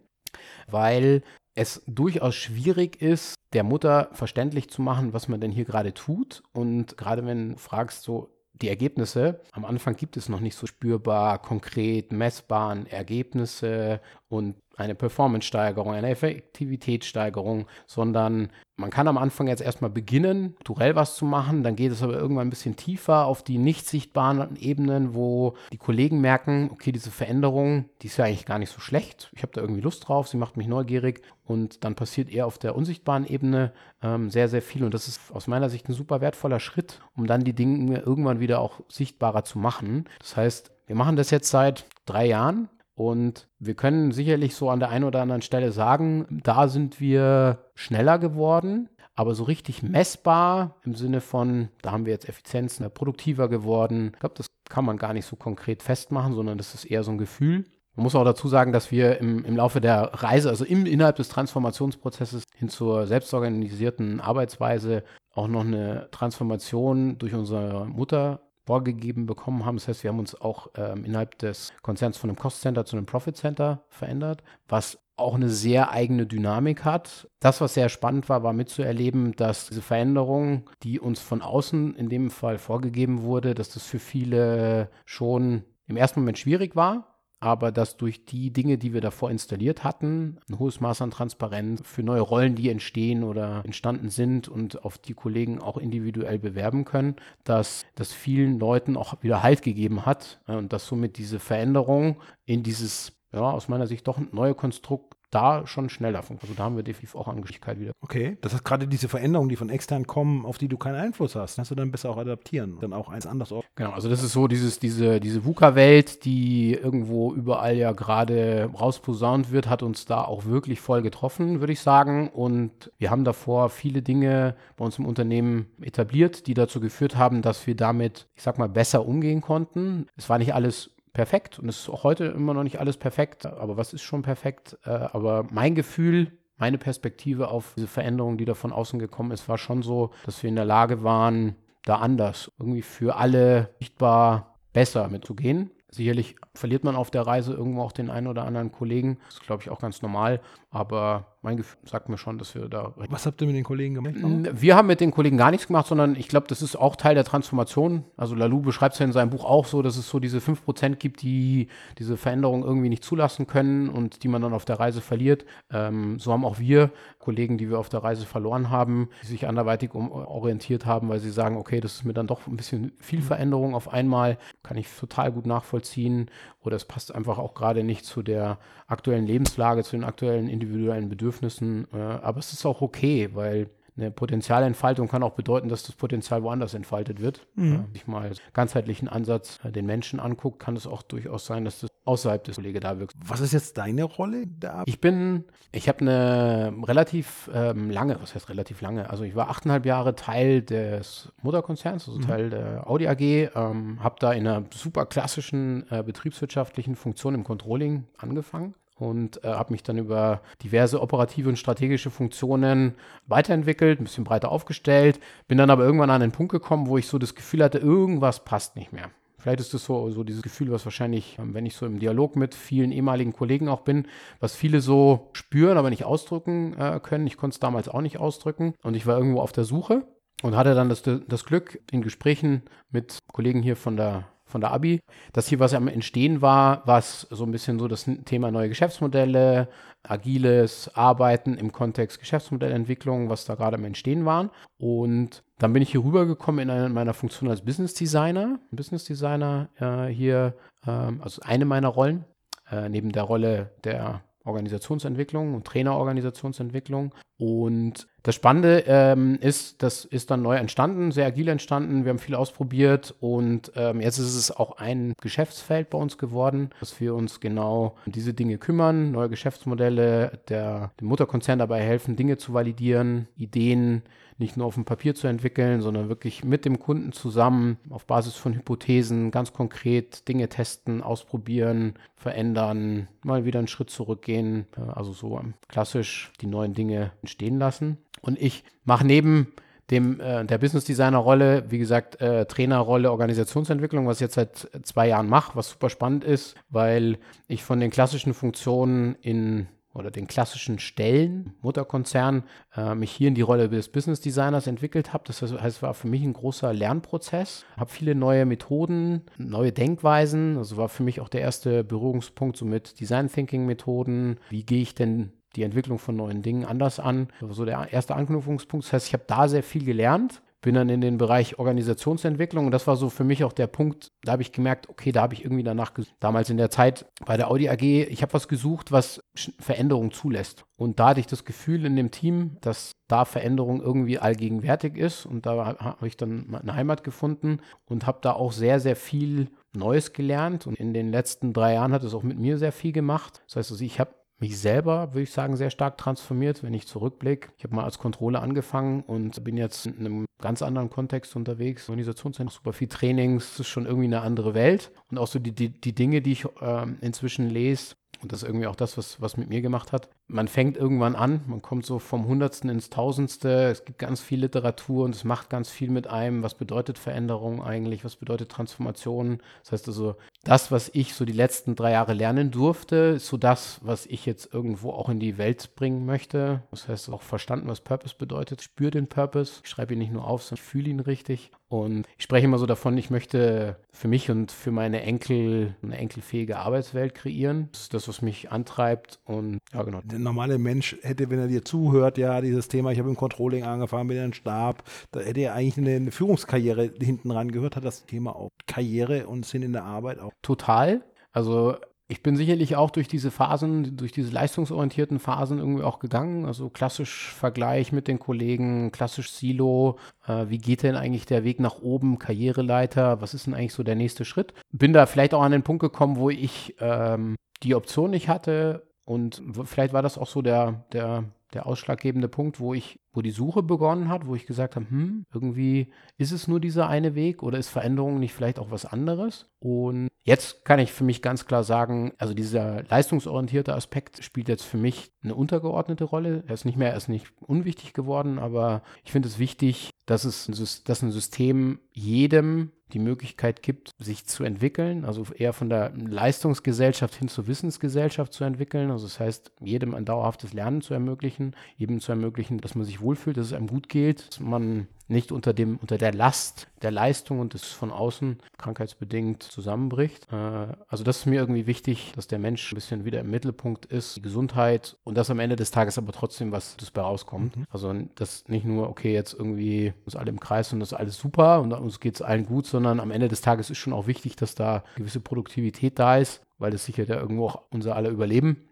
weil 0.68 1.22
es 1.54 1.82
durchaus 1.86 2.34
schwierig 2.34 3.00
ist, 3.00 3.36
der 3.52 3.62
Mutter 3.62 4.10
verständlich 4.12 4.70
zu 4.70 4.82
machen, 4.82 5.12
was 5.12 5.28
man 5.28 5.40
denn 5.40 5.52
hier 5.52 5.64
gerade 5.64 5.92
tut. 5.94 6.42
Und 6.52 6.96
gerade 6.96 7.26
wenn 7.26 7.50
du 7.50 7.58
fragst, 7.58 8.02
so 8.02 8.30
die 8.54 8.68
Ergebnisse, 8.68 9.40
am 9.52 9.64
Anfang 9.64 9.96
gibt 9.96 10.16
es 10.16 10.28
noch 10.28 10.40
nicht 10.40 10.56
so 10.56 10.66
spürbar, 10.66 11.40
konkret 11.40 12.12
messbaren 12.12 12.86
Ergebnisse 12.86 14.00
und 14.28 14.56
eine 14.76 14.94
Performance-Steigerung, 14.94 15.92
eine 15.92 16.10
Effektivitätssteigerung, 16.10 17.66
sondern 17.86 18.50
man 18.76 18.90
kann 18.90 19.06
am 19.06 19.18
Anfang 19.18 19.48
jetzt 19.48 19.62
erstmal 19.62 19.90
beginnen, 19.90 20.56
naturell 20.58 20.96
was 20.96 21.14
zu 21.14 21.24
machen, 21.24 21.62
dann 21.62 21.76
geht 21.76 21.92
es 21.92 22.02
aber 22.02 22.14
irgendwann 22.14 22.46
ein 22.46 22.50
bisschen 22.50 22.74
tiefer 22.74 23.26
auf 23.26 23.42
die 23.42 23.58
nicht 23.58 23.86
sichtbaren 23.86 24.56
Ebenen, 24.56 25.14
wo 25.14 25.54
die 25.72 25.78
Kollegen 25.78 26.20
merken, 26.20 26.70
okay, 26.72 26.90
diese 26.90 27.10
Veränderung, 27.10 27.84
die 28.00 28.06
ist 28.06 28.16
ja 28.16 28.24
eigentlich 28.24 28.46
gar 28.46 28.58
nicht 28.58 28.72
so 28.72 28.80
schlecht, 28.80 29.30
ich 29.36 29.42
habe 29.42 29.52
da 29.52 29.60
irgendwie 29.60 29.82
Lust 29.82 30.08
drauf, 30.08 30.26
sie 30.28 30.36
macht 30.38 30.56
mich 30.56 30.66
neugierig. 30.66 31.22
Und 31.44 31.84
dann 31.84 31.96
passiert 31.96 32.30
eher 32.30 32.46
auf 32.46 32.56
der 32.56 32.76
unsichtbaren 32.76 33.26
Ebene 33.26 33.72
ähm, 34.00 34.30
sehr, 34.30 34.48
sehr 34.48 34.62
viel. 34.62 34.84
Und 34.84 34.94
das 34.94 35.08
ist 35.08 35.20
aus 35.32 35.48
meiner 35.48 35.68
Sicht 35.68 35.88
ein 35.88 35.92
super 35.92 36.20
wertvoller 36.20 36.60
Schritt, 36.60 37.00
um 37.16 37.26
dann 37.26 37.44
die 37.44 37.52
Dinge 37.52 37.98
irgendwann 37.98 38.40
wieder 38.40 38.60
auch 38.60 38.80
sichtbarer 38.88 39.44
zu 39.44 39.58
machen. 39.58 40.04
Das 40.20 40.36
heißt, 40.36 40.70
wir 40.86 40.96
machen 40.96 41.16
das 41.16 41.30
jetzt 41.30 41.50
seit 41.50 41.84
drei 42.06 42.26
Jahren 42.26 42.68
und 42.94 43.48
wir 43.58 43.74
können 43.74 44.12
sicherlich 44.12 44.54
so 44.54 44.68
an 44.70 44.80
der 44.80 44.90
einen 44.90 45.04
oder 45.04 45.22
anderen 45.22 45.42
Stelle 45.42 45.72
sagen, 45.72 46.40
da 46.44 46.68
sind 46.68 47.00
wir 47.00 47.70
schneller 47.74 48.18
geworden, 48.18 48.88
aber 49.14 49.34
so 49.34 49.44
richtig 49.44 49.82
messbar 49.82 50.76
im 50.84 50.94
Sinne 50.94 51.20
von, 51.20 51.68
da 51.82 51.92
haben 51.92 52.06
wir 52.06 52.12
jetzt 52.12 52.28
Effizienzen, 52.28 52.88
produktiver 52.92 53.48
geworden. 53.48 54.10
Ich 54.14 54.20
glaube, 54.20 54.34
das 54.36 54.46
kann 54.68 54.84
man 54.84 54.96
gar 54.96 55.12
nicht 55.12 55.26
so 55.26 55.36
konkret 55.36 55.82
festmachen, 55.82 56.34
sondern 56.34 56.58
das 56.58 56.74
ist 56.74 56.84
eher 56.84 57.02
so 57.02 57.10
ein 57.10 57.18
Gefühl. 57.18 57.64
Man 57.94 58.04
muss 58.04 58.14
auch 58.14 58.24
dazu 58.24 58.48
sagen, 58.48 58.72
dass 58.72 58.90
wir 58.90 59.18
im, 59.18 59.44
im 59.44 59.56
Laufe 59.56 59.82
der 59.82 60.14
Reise, 60.14 60.48
also 60.48 60.64
im, 60.64 60.86
innerhalb 60.86 61.16
des 61.16 61.28
Transformationsprozesses 61.28 62.44
hin 62.54 62.70
zur 62.70 63.06
selbstorganisierten 63.06 64.20
Arbeitsweise 64.20 65.04
auch 65.34 65.48
noch 65.48 65.64
eine 65.64 66.08
Transformation 66.10 67.18
durch 67.18 67.34
unsere 67.34 67.86
Mutter 67.86 68.40
vorgegeben 68.64 69.26
bekommen 69.26 69.64
haben. 69.64 69.76
Das 69.76 69.88
heißt, 69.88 70.02
wir 70.02 70.10
haben 70.10 70.18
uns 70.18 70.40
auch 70.40 70.68
ähm, 70.76 71.04
innerhalb 71.04 71.38
des 71.38 71.72
Konzerns 71.82 72.16
von 72.16 72.30
einem 72.30 72.38
Cost 72.38 72.60
Center 72.60 72.84
zu 72.84 72.96
einem 72.96 73.06
Profit 73.06 73.36
Center 73.36 73.84
verändert, 73.88 74.42
was 74.68 74.98
auch 75.16 75.34
eine 75.34 75.48
sehr 75.48 75.90
eigene 75.90 76.26
Dynamik 76.26 76.84
hat. 76.84 77.28
Das, 77.38 77.60
was 77.60 77.74
sehr 77.74 77.88
spannend 77.88 78.28
war, 78.28 78.42
war 78.42 78.52
mitzuerleben, 78.52 79.32
dass 79.36 79.68
diese 79.68 79.82
Veränderung, 79.82 80.68
die 80.82 80.98
uns 80.98 81.20
von 81.20 81.42
außen 81.42 81.94
in 81.96 82.08
dem 82.08 82.30
Fall 82.30 82.58
vorgegeben 82.58 83.22
wurde, 83.22 83.54
dass 83.54 83.70
das 83.70 83.84
für 83.84 83.98
viele 83.98 84.90
schon 85.04 85.64
im 85.86 85.96
ersten 85.96 86.20
Moment 86.20 86.38
schwierig 86.38 86.74
war, 86.74 87.11
aber 87.42 87.72
dass 87.72 87.96
durch 87.96 88.24
die 88.24 88.52
Dinge, 88.52 88.78
die 88.78 88.94
wir 88.94 89.00
davor 89.00 89.30
installiert 89.30 89.82
hatten, 89.82 90.38
ein 90.48 90.60
hohes 90.60 90.80
Maß 90.80 91.02
an 91.02 91.10
Transparenz 91.10 91.82
für 91.84 92.04
neue 92.04 92.20
Rollen, 92.20 92.54
die 92.54 92.70
entstehen 92.70 93.24
oder 93.24 93.62
entstanden 93.64 94.10
sind 94.10 94.48
und 94.48 94.84
auf 94.84 94.96
die 94.96 95.14
Kollegen 95.14 95.60
auch 95.60 95.76
individuell 95.76 96.38
bewerben 96.38 96.84
können, 96.84 97.16
dass 97.42 97.84
das 97.96 98.12
vielen 98.12 98.60
Leuten 98.60 98.96
auch 98.96 99.20
wieder 99.22 99.42
Halt 99.42 99.62
gegeben 99.62 100.06
hat 100.06 100.40
und 100.46 100.72
dass 100.72 100.86
somit 100.86 101.18
diese 101.18 101.40
Veränderung 101.40 102.16
in 102.44 102.62
dieses, 102.62 103.12
ja, 103.32 103.40
aus 103.40 103.66
meiner 103.66 103.88
Sicht 103.88 104.06
doch 104.06 104.20
neue 104.32 104.54
Konstrukt 104.54 105.11
da 105.32 105.66
schon 105.66 105.88
schneller 105.88 106.22
funktioniert. 106.22 106.52
Also 106.52 106.58
da 106.58 106.64
haben 106.64 106.76
wir 106.76 106.82
definitiv 106.82 107.16
auch 107.16 107.26
Angrifflichkeit 107.26 107.80
wieder. 107.80 107.92
Okay, 108.00 108.36
das 108.40 108.52
heißt 108.52 108.64
gerade 108.64 108.86
diese 108.86 109.08
Veränderungen, 109.08 109.48
die 109.48 109.56
von 109.56 109.70
extern 109.70 110.06
kommen, 110.06 110.46
auf 110.46 110.58
die 110.58 110.68
du 110.68 110.76
keinen 110.76 110.96
Einfluss 110.96 111.34
hast, 111.34 111.56
kannst 111.56 111.70
du 111.70 111.74
dann 111.74 111.90
besser 111.90 112.10
auch 112.10 112.18
adaptieren, 112.18 112.78
dann 112.80 112.92
auch 112.92 113.08
eins 113.08 113.26
anders. 113.26 113.52
Genau, 113.74 113.90
also 113.90 114.08
das 114.08 114.22
ist 114.22 114.32
so 114.32 114.46
dieses, 114.46 114.78
diese, 114.78 115.20
diese 115.20 115.44
VUCA-Welt, 115.44 116.24
die 116.24 116.74
irgendwo 116.74 117.32
überall 117.32 117.76
ja 117.76 117.92
gerade 117.92 118.70
rausposaunt 118.78 119.50
wird, 119.50 119.68
hat 119.68 119.82
uns 119.82 120.04
da 120.04 120.22
auch 120.22 120.44
wirklich 120.44 120.80
voll 120.80 121.02
getroffen, 121.02 121.60
würde 121.60 121.72
ich 121.72 121.80
sagen. 121.80 122.28
Und 122.28 122.92
wir 122.98 123.10
haben 123.10 123.24
davor 123.24 123.70
viele 123.70 124.02
Dinge 124.02 124.54
bei 124.76 124.84
uns 124.84 124.98
im 124.98 125.06
Unternehmen 125.06 125.66
etabliert, 125.80 126.46
die 126.46 126.54
dazu 126.54 126.80
geführt 126.80 127.16
haben, 127.16 127.42
dass 127.42 127.66
wir 127.66 127.74
damit, 127.74 128.28
ich 128.36 128.42
sag 128.42 128.58
mal, 128.58 128.68
besser 128.68 129.06
umgehen 129.06 129.40
konnten. 129.40 130.06
Es 130.16 130.28
war 130.28 130.38
nicht 130.38 130.54
alles 130.54 130.90
perfekt 131.12 131.58
und 131.58 131.68
es 131.68 131.80
ist 131.80 131.88
auch 131.88 132.04
heute 132.04 132.24
immer 132.26 132.54
noch 132.54 132.62
nicht 132.62 132.80
alles 132.80 132.96
perfekt, 132.96 133.46
aber 133.46 133.76
was 133.76 133.92
ist 133.92 134.02
schon 134.02 134.22
perfekt? 134.22 134.78
Äh, 134.84 134.90
aber 134.90 135.46
mein 135.50 135.74
Gefühl, 135.74 136.38
meine 136.56 136.78
Perspektive 136.78 137.48
auf 137.48 137.74
diese 137.76 137.88
Veränderung, 137.88 138.38
die 138.38 138.44
da 138.44 138.54
von 138.54 138.72
außen 138.72 138.98
gekommen 138.98 139.32
ist, 139.32 139.48
war 139.48 139.58
schon 139.58 139.82
so, 139.82 140.10
dass 140.24 140.42
wir 140.42 140.48
in 140.48 140.56
der 140.56 140.64
Lage 140.64 141.02
waren, 141.02 141.56
da 141.84 141.96
anders, 141.96 142.52
irgendwie 142.58 142.82
für 142.82 143.16
alle 143.16 143.74
sichtbar 143.80 144.60
besser 144.72 145.08
mitzugehen. 145.08 145.70
Sicherlich 145.90 146.36
verliert 146.54 146.84
man 146.84 146.96
auf 146.96 147.10
der 147.10 147.26
Reise 147.26 147.52
irgendwo 147.52 147.82
auch 147.82 147.92
den 147.92 148.08
einen 148.08 148.28
oder 148.28 148.44
anderen 148.44 148.72
Kollegen. 148.72 149.18
Das 149.26 149.34
ist, 149.34 149.42
glaube 149.42 149.62
ich, 149.62 149.70
auch 149.70 149.80
ganz 149.80 150.00
normal. 150.00 150.40
Aber 150.74 151.26
mein 151.42 151.58
Gefühl 151.58 151.78
sagt 151.84 152.08
mir 152.08 152.16
schon, 152.16 152.38
dass 152.38 152.54
wir 152.54 152.66
da. 152.68 152.94
Was 152.96 153.26
habt 153.26 153.42
ihr 153.42 153.46
mit 153.46 153.54
den 153.54 153.64
Kollegen 153.64 153.94
gemacht? 153.94 154.14
Wir 154.54 154.74
haben 154.74 154.86
mit 154.86 155.00
den 155.00 155.10
Kollegen 155.10 155.36
gar 155.36 155.50
nichts 155.50 155.66
gemacht, 155.66 155.86
sondern 155.86 156.16
ich 156.16 156.28
glaube, 156.28 156.46
das 156.48 156.62
ist 156.62 156.76
auch 156.76 156.96
Teil 156.96 157.14
der 157.14 157.24
Transformation. 157.24 158.04
Also 158.16 158.34
Lalou 158.34 158.60
beschreibt 158.60 158.94
es 158.94 158.98
ja 158.98 159.04
in 159.04 159.12
seinem 159.12 159.28
Buch 159.28 159.44
auch 159.44 159.66
so, 159.66 159.82
dass 159.82 159.98
es 159.98 160.08
so 160.08 160.18
diese 160.18 160.38
5% 160.38 160.96
gibt, 160.96 161.20
die 161.20 161.68
diese 161.98 162.16
Veränderung 162.16 162.64
irgendwie 162.64 162.88
nicht 162.88 163.04
zulassen 163.04 163.46
können 163.46 163.90
und 163.90 164.22
die 164.22 164.28
man 164.28 164.40
dann 164.40 164.54
auf 164.54 164.64
der 164.64 164.80
Reise 164.80 165.02
verliert. 165.02 165.44
Ähm, 165.70 166.18
so 166.18 166.32
haben 166.32 166.46
auch 166.46 166.58
wir 166.58 166.90
Kollegen, 167.18 167.58
die 167.58 167.68
wir 167.68 167.78
auf 167.78 167.90
der 167.90 168.02
Reise 168.02 168.24
verloren 168.24 168.70
haben, 168.70 169.10
die 169.22 169.26
sich 169.26 169.46
anderweitig 169.46 169.94
orientiert 169.94 170.86
haben, 170.86 171.10
weil 171.10 171.20
sie 171.20 171.30
sagen, 171.30 171.58
okay, 171.58 171.80
das 171.80 171.96
ist 171.96 172.04
mir 172.04 172.14
dann 172.14 172.26
doch 172.26 172.46
ein 172.46 172.56
bisschen 172.56 172.92
viel 172.98 173.20
Veränderung 173.20 173.74
auf 173.74 173.92
einmal, 173.92 174.38
kann 174.62 174.78
ich 174.78 174.88
total 174.88 175.32
gut 175.32 175.44
nachvollziehen 175.44 176.30
oder 176.64 176.76
es 176.76 176.84
passt 176.84 177.14
einfach 177.14 177.38
auch 177.38 177.54
gerade 177.54 177.82
nicht 177.82 178.04
zu 178.04 178.22
der 178.22 178.58
aktuellen 178.86 179.26
Lebenslage, 179.26 179.82
zu 179.82 179.96
den 179.96 180.04
aktuellen 180.04 180.48
individuellen 180.62 181.08
Bedürfnissen. 181.08 181.86
Äh, 181.92 181.96
aber 181.96 182.38
es 182.38 182.52
ist 182.52 182.64
auch 182.66 182.80
okay, 182.80 183.30
weil 183.32 183.68
eine 183.96 184.10
Potenzialentfaltung 184.10 185.08
kann 185.08 185.22
auch 185.22 185.32
bedeuten, 185.32 185.68
dass 185.68 185.82
das 185.82 185.94
Potenzial 185.94 186.42
woanders 186.42 186.72
entfaltet 186.72 187.20
wird. 187.20 187.46
Mhm. 187.56 187.72
Wenn 187.72 187.94
ich 187.94 188.06
mal 188.06 188.32
ganzheitlichen 188.54 189.06
Ansatz 189.08 189.58
äh, 189.64 189.70
den 189.70 189.84
Menschen 189.84 190.18
anguckt, 190.18 190.60
kann 190.60 190.76
es 190.76 190.86
auch 190.86 191.02
durchaus 191.02 191.44
sein, 191.44 191.64
dass 191.66 191.80
das 191.80 191.90
außerhalb 192.04 192.42
des 192.42 192.56
Kollege 192.56 192.80
da 192.80 192.98
wirkt. 192.98 193.14
Was 193.24 193.40
ist 193.40 193.52
jetzt 193.52 193.76
deine 193.76 194.04
Rolle 194.04 194.46
da? 194.46 194.82
Ich 194.86 195.00
bin, 195.00 195.44
ich 195.72 195.88
habe 195.88 196.00
eine 196.00 196.72
relativ 196.84 197.50
ähm, 197.52 197.90
lange, 197.90 198.20
was 198.20 198.34
heißt 198.34 198.48
relativ 198.48 198.80
lange? 198.80 199.10
Also 199.10 199.24
ich 199.24 199.36
war 199.36 199.50
achteinhalb 199.50 199.84
Jahre 199.84 200.16
Teil 200.16 200.62
des 200.62 201.30
Mutterkonzerns, 201.42 202.08
also 202.08 202.18
mhm. 202.18 202.26
Teil 202.26 202.50
der 202.50 202.90
Audi 202.90 203.06
AG, 203.06 203.20
ähm, 203.20 204.02
habe 204.02 204.16
da 204.18 204.32
in 204.32 204.46
einer 204.46 204.64
super 204.74 205.04
klassischen 205.04 205.86
äh, 205.90 206.02
betriebswirtschaftlichen 206.02 206.96
Funktion 206.96 207.34
im 207.34 207.44
Controlling 207.44 208.04
angefangen 208.16 208.74
und 208.96 209.42
äh, 209.44 209.48
habe 209.48 209.72
mich 209.72 209.82
dann 209.82 209.98
über 209.98 210.40
diverse 210.62 211.00
operative 211.00 211.48
und 211.48 211.56
strategische 211.56 212.10
Funktionen 212.10 212.94
weiterentwickelt, 213.26 214.00
ein 214.00 214.04
bisschen 214.04 214.24
breiter 214.24 214.50
aufgestellt, 214.52 215.20
bin 215.48 215.58
dann 215.58 215.70
aber 215.70 215.84
irgendwann 215.84 216.10
an 216.10 216.20
den 216.20 216.32
Punkt 216.32 216.52
gekommen, 216.52 216.86
wo 216.86 216.98
ich 216.98 217.06
so 217.06 217.18
das 217.18 217.34
Gefühl 217.34 217.62
hatte, 217.64 217.78
irgendwas 217.78 218.44
passt 218.44 218.76
nicht 218.76 218.92
mehr. 218.92 219.10
Vielleicht 219.42 219.58
ist 219.58 219.74
es 219.74 219.84
so, 219.84 220.08
so 220.10 220.22
dieses 220.22 220.42
Gefühl, 220.42 220.70
was 220.70 220.84
wahrscheinlich, 220.84 221.36
ähm, 221.40 221.52
wenn 221.52 221.66
ich 221.66 221.74
so 221.74 221.84
im 221.84 221.98
Dialog 221.98 222.36
mit 222.36 222.54
vielen 222.54 222.92
ehemaligen 222.92 223.32
Kollegen 223.32 223.68
auch 223.68 223.80
bin, 223.80 224.06
was 224.38 224.54
viele 224.54 224.80
so 224.80 225.30
spüren, 225.32 225.76
aber 225.78 225.90
nicht 225.90 226.04
ausdrücken 226.04 226.78
äh, 226.78 227.00
können. 227.02 227.26
Ich 227.26 227.36
konnte 227.36 227.54
es 227.54 227.60
damals 227.60 227.88
auch 227.88 228.02
nicht 228.02 228.18
ausdrücken 228.18 228.74
und 228.82 228.94
ich 228.94 229.04
war 229.04 229.18
irgendwo 229.18 229.40
auf 229.40 229.50
der 229.50 229.64
Suche 229.64 230.06
und 230.42 230.56
hatte 230.56 230.76
dann 230.76 230.88
das, 230.88 231.02
das 231.02 231.44
Glück 231.44 231.80
in 231.90 232.02
Gesprächen 232.02 232.62
mit 232.90 233.18
Kollegen 233.32 233.62
hier 233.62 233.74
von 233.74 233.96
der 233.96 234.28
von 234.52 234.60
der 234.60 234.70
Abi. 234.70 235.00
Das 235.32 235.48
hier, 235.48 235.58
was 235.58 235.74
am 235.74 235.88
Entstehen 235.88 236.40
war, 236.40 236.86
war 236.86 237.02
so 237.02 237.44
ein 237.44 237.50
bisschen 237.50 237.80
so 237.80 237.88
das 237.88 238.08
Thema 238.24 238.52
neue 238.52 238.68
Geschäftsmodelle, 238.68 239.68
agiles 240.04 240.90
Arbeiten 240.94 241.56
im 241.56 241.72
Kontext 241.72 242.20
Geschäftsmodellentwicklung, 242.20 243.28
was 243.28 243.44
da 243.44 243.56
gerade 243.56 243.76
am 243.76 243.84
Entstehen 243.84 244.24
waren. 244.24 244.50
Und 244.78 245.42
dann 245.58 245.72
bin 245.72 245.82
ich 245.82 245.90
hier 245.90 246.04
rübergekommen 246.04 246.62
in 246.62 246.70
eine, 246.70 246.88
meiner 246.88 247.14
Funktion 247.14 247.50
als 247.50 247.64
Business 247.64 247.94
Designer. 247.94 248.60
Business 248.70 249.04
Designer 249.04 249.68
äh, 249.78 250.06
hier, 250.12 250.54
ähm, 250.86 251.20
also 251.22 251.42
eine 251.42 251.64
meiner 251.64 251.88
Rollen, 251.88 252.24
äh, 252.70 252.88
neben 252.88 253.10
der 253.10 253.24
Rolle 253.24 253.72
der 253.84 254.22
Organisationsentwicklung 254.44 255.54
und 255.54 255.66
Trainerorganisationsentwicklung 255.66 257.14
Und 257.38 258.06
das 258.22 258.34
Spannende 258.34 258.84
ähm, 258.86 259.38
ist, 259.40 259.82
das 259.82 260.04
ist 260.04 260.30
dann 260.30 260.42
neu 260.42 260.56
entstanden, 260.56 261.10
sehr 261.10 261.26
agil 261.26 261.48
entstanden. 261.48 262.04
Wir 262.04 262.10
haben 262.10 262.18
viel 262.18 262.34
ausprobiert 262.34 263.14
und 263.20 263.72
ähm, 263.74 264.00
jetzt 264.00 264.18
ist 264.18 264.36
es 264.36 264.50
auch 264.50 264.78
ein 264.78 265.14
Geschäftsfeld 265.20 265.90
bei 265.90 265.98
uns 265.98 266.18
geworden, 266.18 266.70
dass 266.80 267.00
wir 267.00 267.14
uns 267.14 267.40
genau 267.40 267.96
um 268.06 268.12
diese 268.12 268.34
Dinge 268.34 268.58
kümmern, 268.58 269.10
neue 269.10 269.28
Geschäftsmodelle, 269.28 270.40
der, 270.48 270.92
dem 271.00 271.08
Mutterkonzern 271.08 271.58
dabei 271.58 271.80
helfen, 271.80 272.16
Dinge 272.16 272.36
zu 272.36 272.54
validieren, 272.54 273.28
Ideen 273.36 274.02
nicht 274.42 274.56
nur 274.56 274.66
auf 274.66 274.74
dem 274.74 274.84
Papier 274.84 275.14
zu 275.14 275.26
entwickeln, 275.26 275.80
sondern 275.80 276.08
wirklich 276.08 276.44
mit 276.44 276.64
dem 276.64 276.78
Kunden 276.78 277.12
zusammen 277.12 277.78
auf 277.88 278.06
Basis 278.06 278.34
von 278.34 278.54
Hypothesen 278.54 279.30
ganz 279.30 279.52
konkret 279.52 280.28
Dinge 280.28 280.48
testen, 280.48 281.02
ausprobieren, 281.02 281.94
verändern, 282.16 283.08
mal 283.22 283.44
wieder 283.44 283.60
einen 283.60 283.68
Schritt 283.68 283.90
zurückgehen, 283.90 284.66
also 284.94 285.12
so 285.12 285.40
klassisch 285.68 286.32
die 286.40 286.46
neuen 286.46 286.74
Dinge 286.74 287.12
entstehen 287.22 287.58
lassen. 287.58 287.98
Und 288.20 288.40
ich 288.40 288.64
mache 288.84 289.06
neben 289.06 289.48
dem 289.90 290.20
äh, 290.20 290.44
der 290.44 290.58
Business 290.58 290.84
Designer 290.84 291.18
Rolle, 291.18 291.64
wie 291.68 291.78
gesagt, 291.78 292.20
äh, 292.20 292.46
Trainerrolle, 292.46 293.10
Organisationsentwicklung, 293.10 294.06
was 294.06 294.18
ich 294.18 294.22
jetzt 294.22 294.34
seit 294.34 294.68
zwei 294.82 295.08
Jahren 295.08 295.28
mache, 295.28 295.56
was 295.56 295.70
super 295.70 295.90
spannend 295.90 296.24
ist, 296.24 296.56
weil 296.70 297.18
ich 297.46 297.62
von 297.62 297.80
den 297.80 297.90
klassischen 297.90 298.34
Funktionen 298.34 299.16
in 299.20 299.66
oder 299.94 300.10
den 300.10 300.26
klassischen 300.26 300.78
Stellen, 300.78 301.54
Mutterkonzern, 301.60 302.44
äh, 302.76 302.94
mich 302.94 303.12
hier 303.12 303.28
in 303.28 303.34
die 303.34 303.42
Rolle 303.42 303.68
des 303.68 303.88
Business 303.88 304.20
Designers 304.20 304.66
entwickelt 304.66 305.12
habe. 305.12 305.24
Das 305.26 305.42
heißt, 305.42 305.52
es 305.52 305.82
war 305.82 305.94
für 305.94 306.08
mich 306.08 306.22
ein 306.22 306.32
großer 306.32 306.72
Lernprozess. 306.72 307.64
Habe 307.76 307.90
viele 307.90 308.14
neue 308.14 308.46
Methoden, 308.46 309.22
neue 309.36 309.72
Denkweisen. 309.72 310.56
Also 310.56 310.76
war 310.76 310.88
für 310.88 311.02
mich 311.02 311.20
auch 311.20 311.28
der 311.28 311.42
erste 311.42 311.84
Berührungspunkt 311.84 312.56
so 312.56 312.64
mit 312.64 313.00
Design 313.00 313.30
Thinking 313.30 313.66
Methoden. 313.66 314.38
Wie 314.48 314.64
gehe 314.64 314.82
ich 314.82 314.94
denn 314.94 315.32
die 315.56 315.62
Entwicklung 315.62 315.98
von 315.98 316.16
neuen 316.16 316.42
Dingen 316.42 316.64
anders 316.64 316.98
an? 316.98 317.28
So 317.50 317.64
der 317.64 317.92
erste 317.92 318.14
Anknüpfungspunkt. 318.14 318.86
Das 318.86 318.92
heißt, 318.92 319.08
ich 319.08 319.12
habe 319.12 319.24
da 319.26 319.48
sehr 319.48 319.62
viel 319.62 319.84
gelernt 319.84 320.42
bin 320.62 320.76
dann 320.76 320.88
in 320.88 321.00
den 321.00 321.18
Bereich 321.18 321.58
Organisationsentwicklung 321.58 322.66
und 322.66 322.72
das 322.72 322.86
war 322.86 322.96
so 322.96 323.10
für 323.10 323.24
mich 323.24 323.44
auch 323.44 323.52
der 323.52 323.66
Punkt, 323.66 324.12
da 324.22 324.32
habe 324.32 324.42
ich 324.42 324.52
gemerkt, 324.52 324.88
okay, 324.88 325.12
da 325.12 325.22
habe 325.22 325.34
ich 325.34 325.44
irgendwie 325.44 325.64
danach, 325.64 325.92
damals 326.20 326.50
in 326.50 326.56
der 326.56 326.70
Zeit 326.70 327.06
bei 327.26 327.36
der 327.36 327.50
Audi 327.50 327.68
AG, 327.68 327.82
ich 327.82 328.22
habe 328.22 328.32
was 328.32 328.48
gesucht, 328.48 328.92
was 328.92 329.20
Veränderung 329.58 330.12
zulässt. 330.12 330.64
Und 330.76 331.00
da 331.00 331.10
hatte 331.10 331.20
ich 331.20 331.26
das 331.26 331.44
Gefühl 331.44 331.84
in 331.84 331.96
dem 331.96 332.10
Team, 332.10 332.56
dass 332.60 332.92
da 333.08 333.24
Veränderung 333.24 333.82
irgendwie 333.82 334.18
allgegenwärtig 334.18 334.96
ist 334.96 335.26
und 335.26 335.46
da 335.46 335.76
habe 335.78 336.06
ich 336.06 336.16
dann 336.16 336.54
eine 336.54 336.74
Heimat 336.74 337.04
gefunden 337.04 337.58
und 337.84 338.06
habe 338.06 338.18
da 338.22 338.32
auch 338.32 338.52
sehr, 338.52 338.80
sehr 338.80 338.96
viel 338.96 339.48
Neues 339.74 340.12
gelernt 340.12 340.66
und 340.66 340.78
in 340.78 340.94
den 340.94 341.10
letzten 341.10 341.52
drei 341.52 341.74
Jahren 341.74 341.92
hat 341.92 342.04
es 342.04 342.14
auch 342.14 342.22
mit 342.22 342.38
mir 342.38 342.56
sehr 342.58 342.72
viel 342.72 342.92
gemacht. 342.92 343.42
Das 343.46 343.56
heißt, 343.56 343.72
also 343.72 343.84
ich 343.84 343.98
habe 343.98 344.14
mich 344.42 344.58
selber, 344.58 345.14
würde 345.14 345.22
ich 345.22 345.30
sagen, 345.30 345.56
sehr 345.56 345.70
stark 345.70 345.96
transformiert, 345.96 346.62
wenn 346.62 346.74
ich 346.74 346.86
zurückblicke. 346.86 347.50
Ich 347.56 347.64
habe 347.64 347.76
mal 347.76 347.84
als 347.84 347.98
Controller 347.98 348.42
angefangen 348.42 349.02
und 349.02 349.42
bin 349.44 349.56
jetzt 349.56 349.86
in 349.86 350.00
einem 350.00 350.26
ganz 350.40 350.62
anderen 350.62 350.90
Kontext 350.90 351.36
unterwegs. 351.36 351.88
Organisationszentrum, 351.88 352.52
super 352.52 352.72
viel 352.72 352.88
Trainings, 352.88 353.50
das 353.50 353.60
ist 353.60 353.68
schon 353.68 353.86
irgendwie 353.86 354.08
eine 354.08 354.20
andere 354.20 354.52
Welt. 354.52 354.90
Und 355.10 355.18
auch 355.18 355.28
so 355.28 355.38
die, 355.38 355.52
die, 355.52 355.68
die 355.68 355.94
Dinge, 355.94 356.20
die 356.20 356.32
ich 356.32 356.44
äh, 356.60 356.86
inzwischen 357.00 357.48
lese, 357.48 357.94
und 358.20 358.32
das 358.32 358.42
ist 358.42 358.48
irgendwie 358.48 358.66
auch 358.66 358.76
das, 358.76 358.98
was, 358.98 359.20
was 359.20 359.36
mit 359.36 359.48
mir 359.48 359.62
gemacht 359.62 359.92
hat. 359.92 360.08
Man 360.28 360.48
fängt 360.48 360.76
irgendwann 360.76 361.14
an, 361.14 361.42
man 361.46 361.60
kommt 361.60 361.84
so 361.84 361.98
vom 361.98 362.26
Hundertsten 362.26 362.70
ins 362.70 362.90
Tausendste. 362.90 363.70
Es 363.70 363.84
gibt 363.84 363.98
ganz 363.98 364.20
viel 364.20 364.40
Literatur 364.40 365.04
und 365.04 365.14
es 365.14 365.24
macht 365.24 365.50
ganz 365.50 365.68
viel 365.68 365.90
mit 365.90 366.06
einem. 366.06 366.42
Was 366.42 366.54
bedeutet 366.54 366.98
Veränderung 366.98 367.62
eigentlich? 367.62 368.04
Was 368.04 368.16
bedeutet 368.16 368.50
Transformation? 368.50 369.42
Das 369.62 369.72
heißt 369.72 369.88
also, 369.88 370.16
das, 370.44 370.72
was 370.72 370.90
ich 370.94 371.14
so 371.14 371.24
die 371.24 371.32
letzten 371.32 371.76
drei 371.76 371.92
Jahre 371.92 372.14
lernen 372.14 372.50
durfte, 372.50 372.96
ist 373.16 373.28
so 373.28 373.36
das, 373.36 373.80
was 373.82 374.06
ich 374.06 374.26
jetzt 374.26 374.52
irgendwo 374.52 374.90
auch 374.90 375.08
in 375.08 375.20
die 375.20 375.38
Welt 375.38 375.74
bringen 375.76 376.06
möchte. 376.06 376.62
Das 376.70 376.88
heißt 376.88 377.10
auch 377.10 377.22
verstanden, 377.22 377.68
was 377.68 377.80
Purpose 377.80 378.14
bedeutet. 378.16 378.62
Spüre 378.62 378.90
den 378.90 379.08
Purpose. 379.08 379.60
Ich 379.62 379.70
schreibe 379.70 379.92
ihn 379.92 379.98
nicht 379.98 380.12
nur 380.12 380.26
auf, 380.26 380.42
sondern 380.42 380.62
ich 380.62 380.68
fühle 380.68 380.90
ihn 380.90 381.00
richtig. 381.00 381.50
Und 381.68 382.06
ich 382.18 382.24
spreche 382.24 382.44
immer 382.44 382.58
so 382.58 382.66
davon, 382.66 382.98
ich 382.98 383.08
möchte 383.08 383.76
für 383.92 384.06
mich 384.06 384.30
und 384.30 384.52
für 384.52 384.72
meine 384.72 385.00
Enkel 385.02 385.74
eine 385.82 385.96
enkelfähige 385.96 386.58
Arbeitswelt 386.58 387.14
kreieren. 387.14 387.70
Das 387.72 387.82
ist 387.82 387.94
das, 387.94 388.08
was 388.08 388.20
mich 388.20 388.52
antreibt. 388.52 389.20
Und 389.24 389.58
ja, 389.72 389.82
genau. 389.82 390.00
Der 390.12 390.18
normale 390.18 390.58
Mensch 390.58 390.96
hätte, 391.02 391.30
wenn 391.30 391.38
er 391.38 391.48
dir 391.48 391.64
zuhört, 391.64 392.18
ja, 392.18 392.40
dieses 392.42 392.68
Thema, 392.68 392.92
ich 392.92 392.98
habe 392.98 393.08
im 393.08 393.16
Controlling 393.16 393.64
angefangen 393.64 394.08
mit 394.08 394.18
einem 394.18 394.34
Stab, 394.34 394.84
da 395.10 395.20
hätte 395.20 395.40
er 395.40 395.54
eigentlich 395.54 395.78
eine, 395.78 396.10
Führungskarriere 396.12 396.92
hinten 397.00 397.30
ran 397.30 397.50
gehört, 397.50 397.76
hat 397.76 397.84
das 397.84 398.04
Thema 398.04 398.36
auch 398.36 398.50
Karriere 398.66 399.26
und 399.26 399.46
Sinn 399.46 399.62
in 399.62 399.72
der 399.72 399.84
Arbeit 399.84 400.18
auch. 400.18 400.30
Total. 400.42 401.02
Also 401.32 401.76
ich 402.08 402.22
bin 402.22 402.36
sicherlich 402.36 402.76
auch 402.76 402.90
durch 402.90 403.08
diese 403.08 403.30
Phasen, 403.30 403.96
durch 403.96 404.12
diese 404.12 404.30
leistungsorientierten 404.30 405.18
Phasen 405.18 405.58
irgendwie 405.58 405.82
auch 405.82 405.98
gegangen. 405.98 406.44
Also 406.44 406.68
klassisch 406.68 407.32
Vergleich 407.32 407.90
mit 407.90 408.06
den 408.06 408.18
Kollegen, 408.18 408.92
klassisch 408.92 409.32
Silo. 409.32 409.98
Äh, 410.26 410.50
wie 410.50 410.58
geht 410.58 410.82
denn 410.82 410.94
eigentlich 410.94 411.24
der 411.24 411.42
Weg 411.42 411.58
nach 411.58 411.80
oben, 411.80 412.18
Karriereleiter? 412.18 413.22
Was 413.22 413.32
ist 413.32 413.46
denn 413.46 413.54
eigentlich 413.54 413.72
so 413.72 413.82
der 413.82 413.94
nächste 413.94 414.26
Schritt? 414.26 414.52
Bin 414.72 414.92
da 414.92 415.06
vielleicht 415.06 415.32
auch 415.32 415.42
an 415.42 415.52
den 415.52 415.62
Punkt 415.62 415.80
gekommen, 415.80 416.16
wo 416.16 416.28
ich 416.28 416.76
ähm, 416.80 417.36
die 417.62 417.74
Option 417.74 418.10
nicht 418.10 418.28
hatte. 418.28 418.82
Und 419.04 419.42
vielleicht 419.64 419.92
war 419.92 420.02
das 420.02 420.18
auch 420.18 420.28
so 420.28 420.42
der, 420.42 420.84
der, 420.92 421.24
der 421.52 421.66
ausschlaggebende 421.66 422.28
Punkt, 422.28 422.60
wo 422.60 422.72
ich, 422.74 423.00
wo 423.12 423.20
die 423.20 423.30
Suche 423.30 423.62
begonnen 423.62 424.08
hat, 424.08 424.26
wo 424.26 424.34
ich 424.34 424.46
gesagt 424.46 424.76
habe, 424.76 424.88
hm, 424.88 425.26
irgendwie 425.32 425.92
ist 426.18 426.32
es 426.32 426.48
nur 426.48 426.60
dieser 426.60 426.88
eine 426.88 427.14
Weg 427.14 427.42
oder 427.42 427.58
ist 427.58 427.68
Veränderung 427.68 428.20
nicht 428.20 428.34
vielleicht 428.34 428.58
auch 428.58 428.70
was 428.70 428.86
anderes? 428.86 429.50
Und 429.58 430.08
Jetzt 430.24 430.64
kann 430.64 430.78
ich 430.78 430.92
für 430.92 431.02
mich 431.02 431.20
ganz 431.20 431.46
klar 431.46 431.64
sagen, 431.64 432.12
also 432.16 432.32
dieser 432.32 432.84
leistungsorientierte 432.84 433.74
Aspekt 433.74 434.22
spielt 434.22 434.48
jetzt 434.48 434.62
für 434.62 434.76
mich 434.76 435.10
eine 435.24 435.34
untergeordnete 435.34 436.04
Rolle. 436.04 436.44
Er 436.46 436.54
ist 436.54 436.64
nicht 436.64 436.78
mehr, 436.78 436.90
er 436.90 436.96
ist 436.96 437.08
nicht 437.08 437.26
unwichtig 437.40 437.92
geworden, 437.92 438.38
aber 438.38 438.82
ich 439.04 439.10
finde 439.10 439.26
es 439.26 439.40
wichtig, 439.40 439.90
dass 440.06 440.24
es 440.24 440.84
dass 440.84 441.02
ein 441.02 441.10
System 441.10 441.80
jedem 441.92 442.70
die 442.92 442.98
Möglichkeit 442.98 443.62
gibt, 443.62 443.90
sich 443.98 444.26
zu 444.26 444.44
entwickeln, 444.44 445.04
also 445.04 445.24
eher 445.34 445.52
von 445.52 445.68
der 445.68 445.92
Leistungsgesellschaft 445.96 447.14
hin 447.14 447.28
zur 447.28 447.46
Wissensgesellschaft 447.46 448.32
zu 448.32 448.44
entwickeln. 448.44 448.90
Also 448.90 449.06
das 449.06 449.18
heißt, 449.18 449.52
jedem 449.60 449.94
ein 449.94 450.04
dauerhaftes 450.04 450.52
Lernen 450.52 450.82
zu 450.82 450.94
ermöglichen, 450.94 451.54
jedem 451.76 452.00
zu 452.00 452.12
ermöglichen, 452.12 452.58
dass 452.58 452.74
man 452.74 452.84
sich 452.84 453.00
wohlfühlt, 453.00 453.36
dass 453.36 453.46
es 453.46 453.52
einem 453.52 453.66
gut 453.66 453.88
geht, 453.88 454.28
dass 454.28 454.40
man 454.40 454.88
nicht 455.08 455.32
unter, 455.32 455.52
dem, 455.52 455.76
unter 455.76 455.98
der 455.98 456.12
Last 456.12 456.68
der 456.80 456.90
Leistung 456.90 457.38
und 457.38 457.54
des 457.54 457.64
von 457.64 457.92
außen 457.92 458.38
krankheitsbedingt 458.58 459.42
zusammenbricht. 459.42 460.26
Äh, 460.32 460.74
also 460.88 461.04
das 461.04 461.18
ist 461.18 461.26
mir 461.26 461.40
irgendwie 461.40 461.66
wichtig, 461.66 462.12
dass 462.16 462.26
der 462.26 462.38
Mensch 462.38 462.72
ein 462.72 462.74
bisschen 462.74 463.04
wieder 463.04 463.20
im 463.20 463.30
Mittelpunkt 463.30 463.86
ist, 463.86 464.16
die 464.16 464.22
Gesundheit 464.22 464.96
und 465.04 465.16
dass 465.16 465.30
am 465.30 465.38
Ende 465.38 465.56
des 465.56 465.70
Tages 465.70 465.98
aber 465.98 466.12
trotzdem 466.12 466.50
was 466.50 466.76
das 466.76 466.90
bei 466.90 467.02
rauskommt. 467.02 467.56
Mhm. 467.56 467.66
Also 467.70 467.92
dass 468.14 468.48
nicht 468.48 468.64
nur, 468.64 468.88
okay, 468.88 469.12
jetzt 469.12 469.34
irgendwie 469.34 469.92
uns 470.04 470.16
alle 470.16 470.30
im 470.30 470.40
Kreis 470.40 470.72
und 470.72 470.80
das 470.80 470.92
ist 470.92 470.98
alles 470.98 471.18
super 471.18 471.60
und 471.60 471.72
uns 471.82 472.00
geht 472.00 472.14
es 472.14 472.22
allen 472.22 472.46
gut, 472.46 472.66
sondern 472.66 473.00
am 473.00 473.10
Ende 473.10 473.28
des 473.28 473.40
Tages 473.40 473.70
ist 473.70 473.78
schon 473.78 473.92
auch 473.92 474.06
wichtig, 474.06 474.36
dass 474.36 474.54
da 474.54 474.84
gewisse 474.96 475.20
Produktivität 475.20 475.98
da 475.98 476.16
ist, 476.16 476.42
weil 476.58 476.70
das 476.70 476.84
sichert 476.84 477.08
ja 477.08 477.20
irgendwo 477.20 477.46
auch 477.46 477.62
unser 477.70 477.96
aller 477.96 478.10
Überleben. 478.10 478.68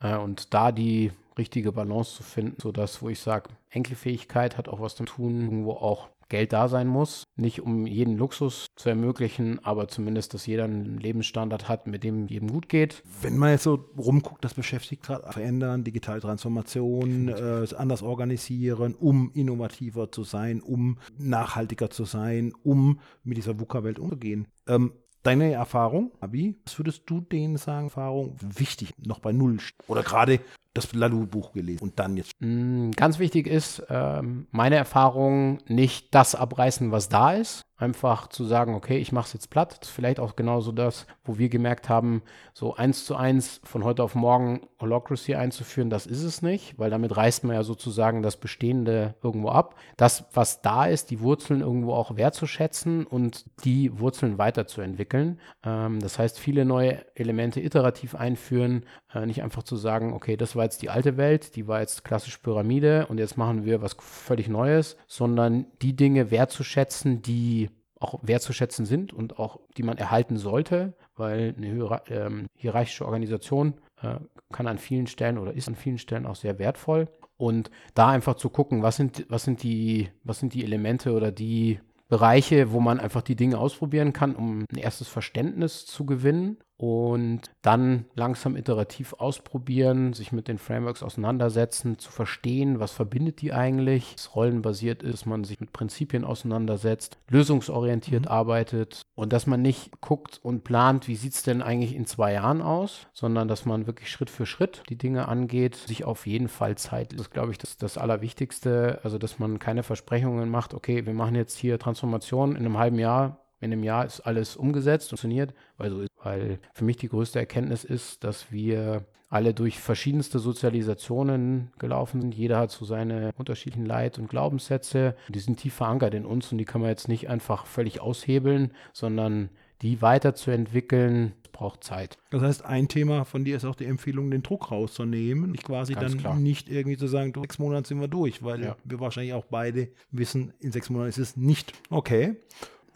Äh, 0.00 0.16
und 0.16 0.52
da 0.54 0.72
die 0.72 1.12
richtige 1.38 1.72
Balance 1.72 2.16
zu 2.16 2.22
finden, 2.22 2.60
sodass, 2.60 3.02
wo 3.02 3.08
ich 3.08 3.20
sage, 3.20 3.50
Enkelfähigkeit 3.70 4.56
hat 4.56 4.68
auch 4.68 4.80
was 4.80 4.96
zu 4.96 5.04
tun, 5.04 5.42
irgendwo 5.42 5.72
auch 5.72 6.08
Geld 6.28 6.52
da 6.52 6.68
sein 6.68 6.86
muss. 6.86 7.24
Nicht 7.36 7.60
um 7.62 7.86
jeden 7.86 8.16
Luxus 8.16 8.66
zu 8.76 8.88
ermöglichen, 8.88 9.64
aber 9.64 9.88
zumindest, 9.88 10.34
dass 10.34 10.46
jeder 10.46 10.64
einen 10.64 10.98
Lebensstandard 10.98 11.68
hat, 11.68 11.86
mit 11.86 12.04
dem 12.04 12.26
jedem 12.28 12.50
gut 12.50 12.68
geht. 12.68 13.02
Wenn 13.22 13.36
man 13.38 13.50
jetzt 13.50 13.64
so 13.64 13.88
rumguckt, 13.96 14.44
das 14.44 14.54
beschäftigt 14.54 15.04
gerade 15.04 15.32
verändern, 15.32 15.84
digitale 15.84 16.20
Transformation, 16.20 17.28
äh, 17.28 17.66
anders 17.76 18.02
organisieren, 18.02 18.94
um 18.94 19.30
innovativer 19.34 20.10
zu 20.10 20.24
sein, 20.24 20.60
um 20.60 20.98
nachhaltiger 21.18 21.90
zu 21.90 22.04
sein, 22.04 22.52
um 22.62 23.00
mit 23.24 23.36
dieser 23.36 23.58
VUCA-Welt 23.58 23.98
umzugehen. 23.98 24.46
Ähm, 24.66 24.92
Deine 25.26 25.50
Erfahrung, 25.50 26.12
Abi, 26.20 26.54
was 26.64 26.78
würdest 26.78 27.02
du 27.06 27.20
denen 27.20 27.56
sagen, 27.56 27.86
Erfahrung, 27.86 28.36
wichtig, 28.40 28.94
noch 28.96 29.18
bei 29.18 29.32
Null 29.32 29.58
oder 29.88 30.04
gerade 30.04 30.38
das 30.76 30.92
Lalu-Buch 30.92 31.52
gelesen 31.52 31.82
und 31.82 31.98
dann 31.98 32.16
jetzt? 32.16 32.32
Mm, 32.40 32.90
ganz 32.92 33.18
wichtig 33.18 33.46
ist, 33.46 33.82
ähm, 33.88 34.46
meine 34.50 34.76
Erfahrung, 34.76 35.58
nicht 35.66 36.14
das 36.14 36.34
abreißen, 36.34 36.92
was 36.92 37.08
da 37.08 37.32
ist. 37.32 37.65
Einfach 37.76 38.28
zu 38.28 38.44
sagen, 38.44 38.74
okay, 38.74 38.98
ich 38.98 39.12
mache 39.12 39.26
es 39.26 39.32
jetzt 39.34 39.50
platt. 39.50 39.78
Das 39.80 39.88
ist 39.88 39.94
vielleicht 39.94 40.20
auch 40.20 40.36
genauso 40.36 40.72
das, 40.72 41.06
wo 41.24 41.38
wir 41.38 41.48
gemerkt 41.48 41.88
haben, 41.88 42.22
so 42.54 42.74
eins 42.74 43.04
zu 43.04 43.16
eins 43.16 43.60
von 43.64 43.84
heute 43.84 44.02
auf 44.02 44.14
morgen 44.14 44.66
Holocracy 44.80 45.34
einzuführen, 45.34 45.90
das 45.90 46.06
ist 46.06 46.22
es 46.22 46.42
nicht, 46.42 46.78
weil 46.78 46.90
damit 46.90 47.16
reißt 47.16 47.44
man 47.44 47.56
ja 47.56 47.62
sozusagen 47.62 48.22
das 48.22 48.36
Bestehende 48.36 49.14
irgendwo 49.22 49.48
ab. 49.48 49.74
Das, 49.96 50.24
was 50.34 50.60
da 50.62 50.86
ist, 50.86 51.10
die 51.10 51.20
Wurzeln 51.20 51.60
irgendwo 51.60 51.94
auch 51.94 52.16
wertzuschätzen 52.16 53.06
und 53.06 53.44
die 53.64 53.98
Wurzeln 53.98 54.38
weiterzuentwickeln. 54.38 55.40
Ähm, 55.64 56.00
das 56.00 56.18
heißt, 56.18 56.38
viele 56.38 56.64
neue 56.64 57.04
Elemente 57.14 57.60
iterativ 57.60 58.14
einführen, 58.14 58.84
äh, 59.14 59.24
nicht 59.24 59.42
einfach 59.42 59.62
zu 59.62 59.76
sagen, 59.76 60.12
okay, 60.12 60.36
das 60.36 60.56
war 60.56 60.64
jetzt 60.64 60.82
die 60.82 60.90
alte 60.90 61.16
Welt, 61.16 61.56
die 61.56 61.66
war 61.66 61.80
jetzt 61.80 62.04
klassisch 62.04 62.38
Pyramide 62.38 63.06
und 63.06 63.18
jetzt 63.18 63.36
machen 63.36 63.64
wir 63.64 63.82
was 63.82 63.96
völlig 63.98 64.48
Neues, 64.48 64.96
sondern 65.06 65.66
die 65.82 65.96
Dinge 65.96 66.30
wertzuschätzen, 66.30 67.22
die 67.22 67.65
auch 68.06 68.20
wertzuschätzen 68.22 68.86
sind 68.86 69.12
und 69.12 69.38
auch 69.38 69.60
die 69.76 69.82
man 69.82 69.98
erhalten 69.98 70.36
sollte, 70.36 70.94
weil 71.16 71.54
eine 71.56 72.02
ähm, 72.08 72.46
hierarchische 72.54 73.04
Organisation 73.04 73.74
äh, 74.02 74.16
kann 74.52 74.66
an 74.66 74.78
vielen 74.78 75.06
Stellen 75.06 75.38
oder 75.38 75.52
ist 75.52 75.68
an 75.68 75.74
vielen 75.74 75.98
Stellen 75.98 76.26
auch 76.26 76.36
sehr 76.36 76.58
wertvoll. 76.58 77.08
Und 77.36 77.70
da 77.94 78.08
einfach 78.08 78.34
zu 78.34 78.48
gucken, 78.48 78.82
was 78.82 78.96
sind, 78.96 79.26
was 79.28 79.44
sind 79.44 79.62
die, 79.62 80.08
was 80.24 80.38
sind 80.38 80.54
die 80.54 80.64
Elemente 80.64 81.12
oder 81.12 81.32
die 81.32 81.80
Bereiche, 82.08 82.72
wo 82.72 82.80
man 82.80 83.00
einfach 83.00 83.22
die 83.22 83.36
Dinge 83.36 83.58
ausprobieren 83.58 84.12
kann, 84.12 84.36
um 84.36 84.64
ein 84.72 84.78
erstes 84.78 85.08
Verständnis 85.08 85.86
zu 85.86 86.06
gewinnen 86.06 86.58
und 86.78 87.40
dann 87.62 88.04
langsam 88.14 88.56
iterativ 88.56 89.14
ausprobieren, 89.14 90.12
sich 90.12 90.32
mit 90.32 90.46
den 90.46 90.58
Frameworks 90.58 91.02
auseinandersetzen, 91.02 91.98
zu 91.98 92.10
verstehen, 92.10 92.80
was 92.80 92.92
verbindet 92.92 93.40
die 93.40 93.52
eigentlich, 93.52 94.14
was 94.14 94.36
rollenbasiert 94.36 95.02
ist, 95.02 95.24
man 95.24 95.44
sich 95.44 95.58
mit 95.58 95.72
Prinzipien 95.72 96.24
auseinandersetzt, 96.24 97.16
lösungsorientiert 97.28 98.26
mhm. 98.26 98.30
arbeitet 98.30 99.02
und 99.14 99.32
dass 99.32 99.46
man 99.46 99.62
nicht 99.62 100.00
guckt 100.02 100.38
und 100.42 100.64
plant, 100.64 101.08
wie 101.08 101.16
sieht 101.16 101.32
es 101.32 101.42
denn 101.42 101.62
eigentlich 101.62 101.94
in 101.94 102.04
zwei 102.04 102.34
Jahren 102.34 102.60
aus, 102.60 103.06
sondern 103.14 103.48
dass 103.48 103.64
man 103.64 103.86
wirklich 103.86 104.10
Schritt 104.10 104.28
für 104.28 104.44
Schritt 104.44 104.82
die 104.90 104.98
Dinge 104.98 105.28
angeht, 105.28 105.76
sich 105.76 106.04
auf 106.04 106.26
jeden 106.26 106.48
Fall 106.48 106.76
Zeit. 106.76 107.12
Das 107.12 107.22
ist, 107.22 107.30
glaube 107.30 107.52
ich, 107.52 107.58
das, 107.58 107.78
das 107.78 107.96
Allerwichtigste, 107.96 109.00
also 109.02 109.16
dass 109.16 109.38
man 109.38 109.58
keine 109.58 109.82
Versprechungen 109.82 110.50
macht, 110.50 110.74
okay, 110.74 111.06
wir 111.06 111.14
machen 111.14 111.36
jetzt 111.36 111.56
hier 111.56 111.78
Transformation 111.78 112.50
in 112.50 112.66
einem 112.66 112.76
halben 112.76 112.98
Jahr, 112.98 113.45
in 113.60 113.72
einem 113.72 113.82
Jahr 113.82 114.04
ist 114.04 114.20
alles 114.20 114.56
umgesetzt, 114.56 115.08
funktioniert, 115.10 115.54
weil 115.78 115.90
so 115.90 116.00
ist. 116.00 116.10
Weil 116.22 116.58
für 116.74 116.84
mich 116.84 116.96
die 116.96 117.08
größte 117.08 117.38
Erkenntnis 117.38 117.84
ist, 117.84 118.24
dass 118.24 118.50
wir 118.50 119.06
alle 119.28 119.54
durch 119.54 119.80
verschiedenste 119.80 120.38
Sozialisationen 120.38 121.72
gelaufen 121.78 122.20
sind. 122.20 122.34
Jeder 122.34 122.58
hat 122.58 122.70
so 122.70 122.84
seine 122.84 123.32
unterschiedlichen 123.36 123.86
Leit- 123.86 124.18
und 124.18 124.28
Glaubenssätze. 124.28 125.16
Die 125.28 125.40
sind 125.40 125.58
tief 125.58 125.74
verankert 125.74 126.14
in 126.14 126.24
uns 126.24 126.52
und 126.52 126.58
die 126.58 126.64
kann 126.64 126.80
man 126.80 126.90
jetzt 126.90 127.08
nicht 127.08 127.28
einfach 127.28 127.66
völlig 127.66 128.00
aushebeln, 128.00 128.72
sondern 128.92 129.50
die 129.82 130.00
weiterzuentwickeln, 130.00 131.32
braucht 131.52 131.84
Zeit. 131.84 132.18
Das 132.30 132.42
heißt, 132.42 132.64
ein 132.66 132.86
Thema 132.86 133.24
von 133.24 133.44
dir 133.44 133.56
ist 133.56 133.64
auch 133.64 133.74
die 133.74 133.86
Empfehlung, 133.86 134.30
den 134.30 134.42
Druck 134.42 134.70
rauszunehmen. 134.70 135.54
Ich 135.54 135.62
quasi 135.62 135.94
Ganz 135.94 136.12
dann 136.12 136.20
klar. 136.20 136.36
nicht 136.36 136.68
irgendwie 136.68 136.98
zu 136.98 137.06
sagen, 137.06 137.32
sechs 137.34 137.58
Monate 137.58 137.88
sind 137.88 138.00
wir 138.00 138.08
durch, 138.08 138.42
weil 138.42 138.62
ja. 138.62 138.76
wir 138.84 139.00
wahrscheinlich 139.00 139.32
auch 139.32 139.46
beide 139.46 139.88
wissen, 140.10 140.52
in 140.60 140.70
sechs 140.70 140.90
Monaten 140.90 141.08
ist 141.08 141.18
es 141.18 141.36
nicht 141.36 141.72
okay 141.88 142.36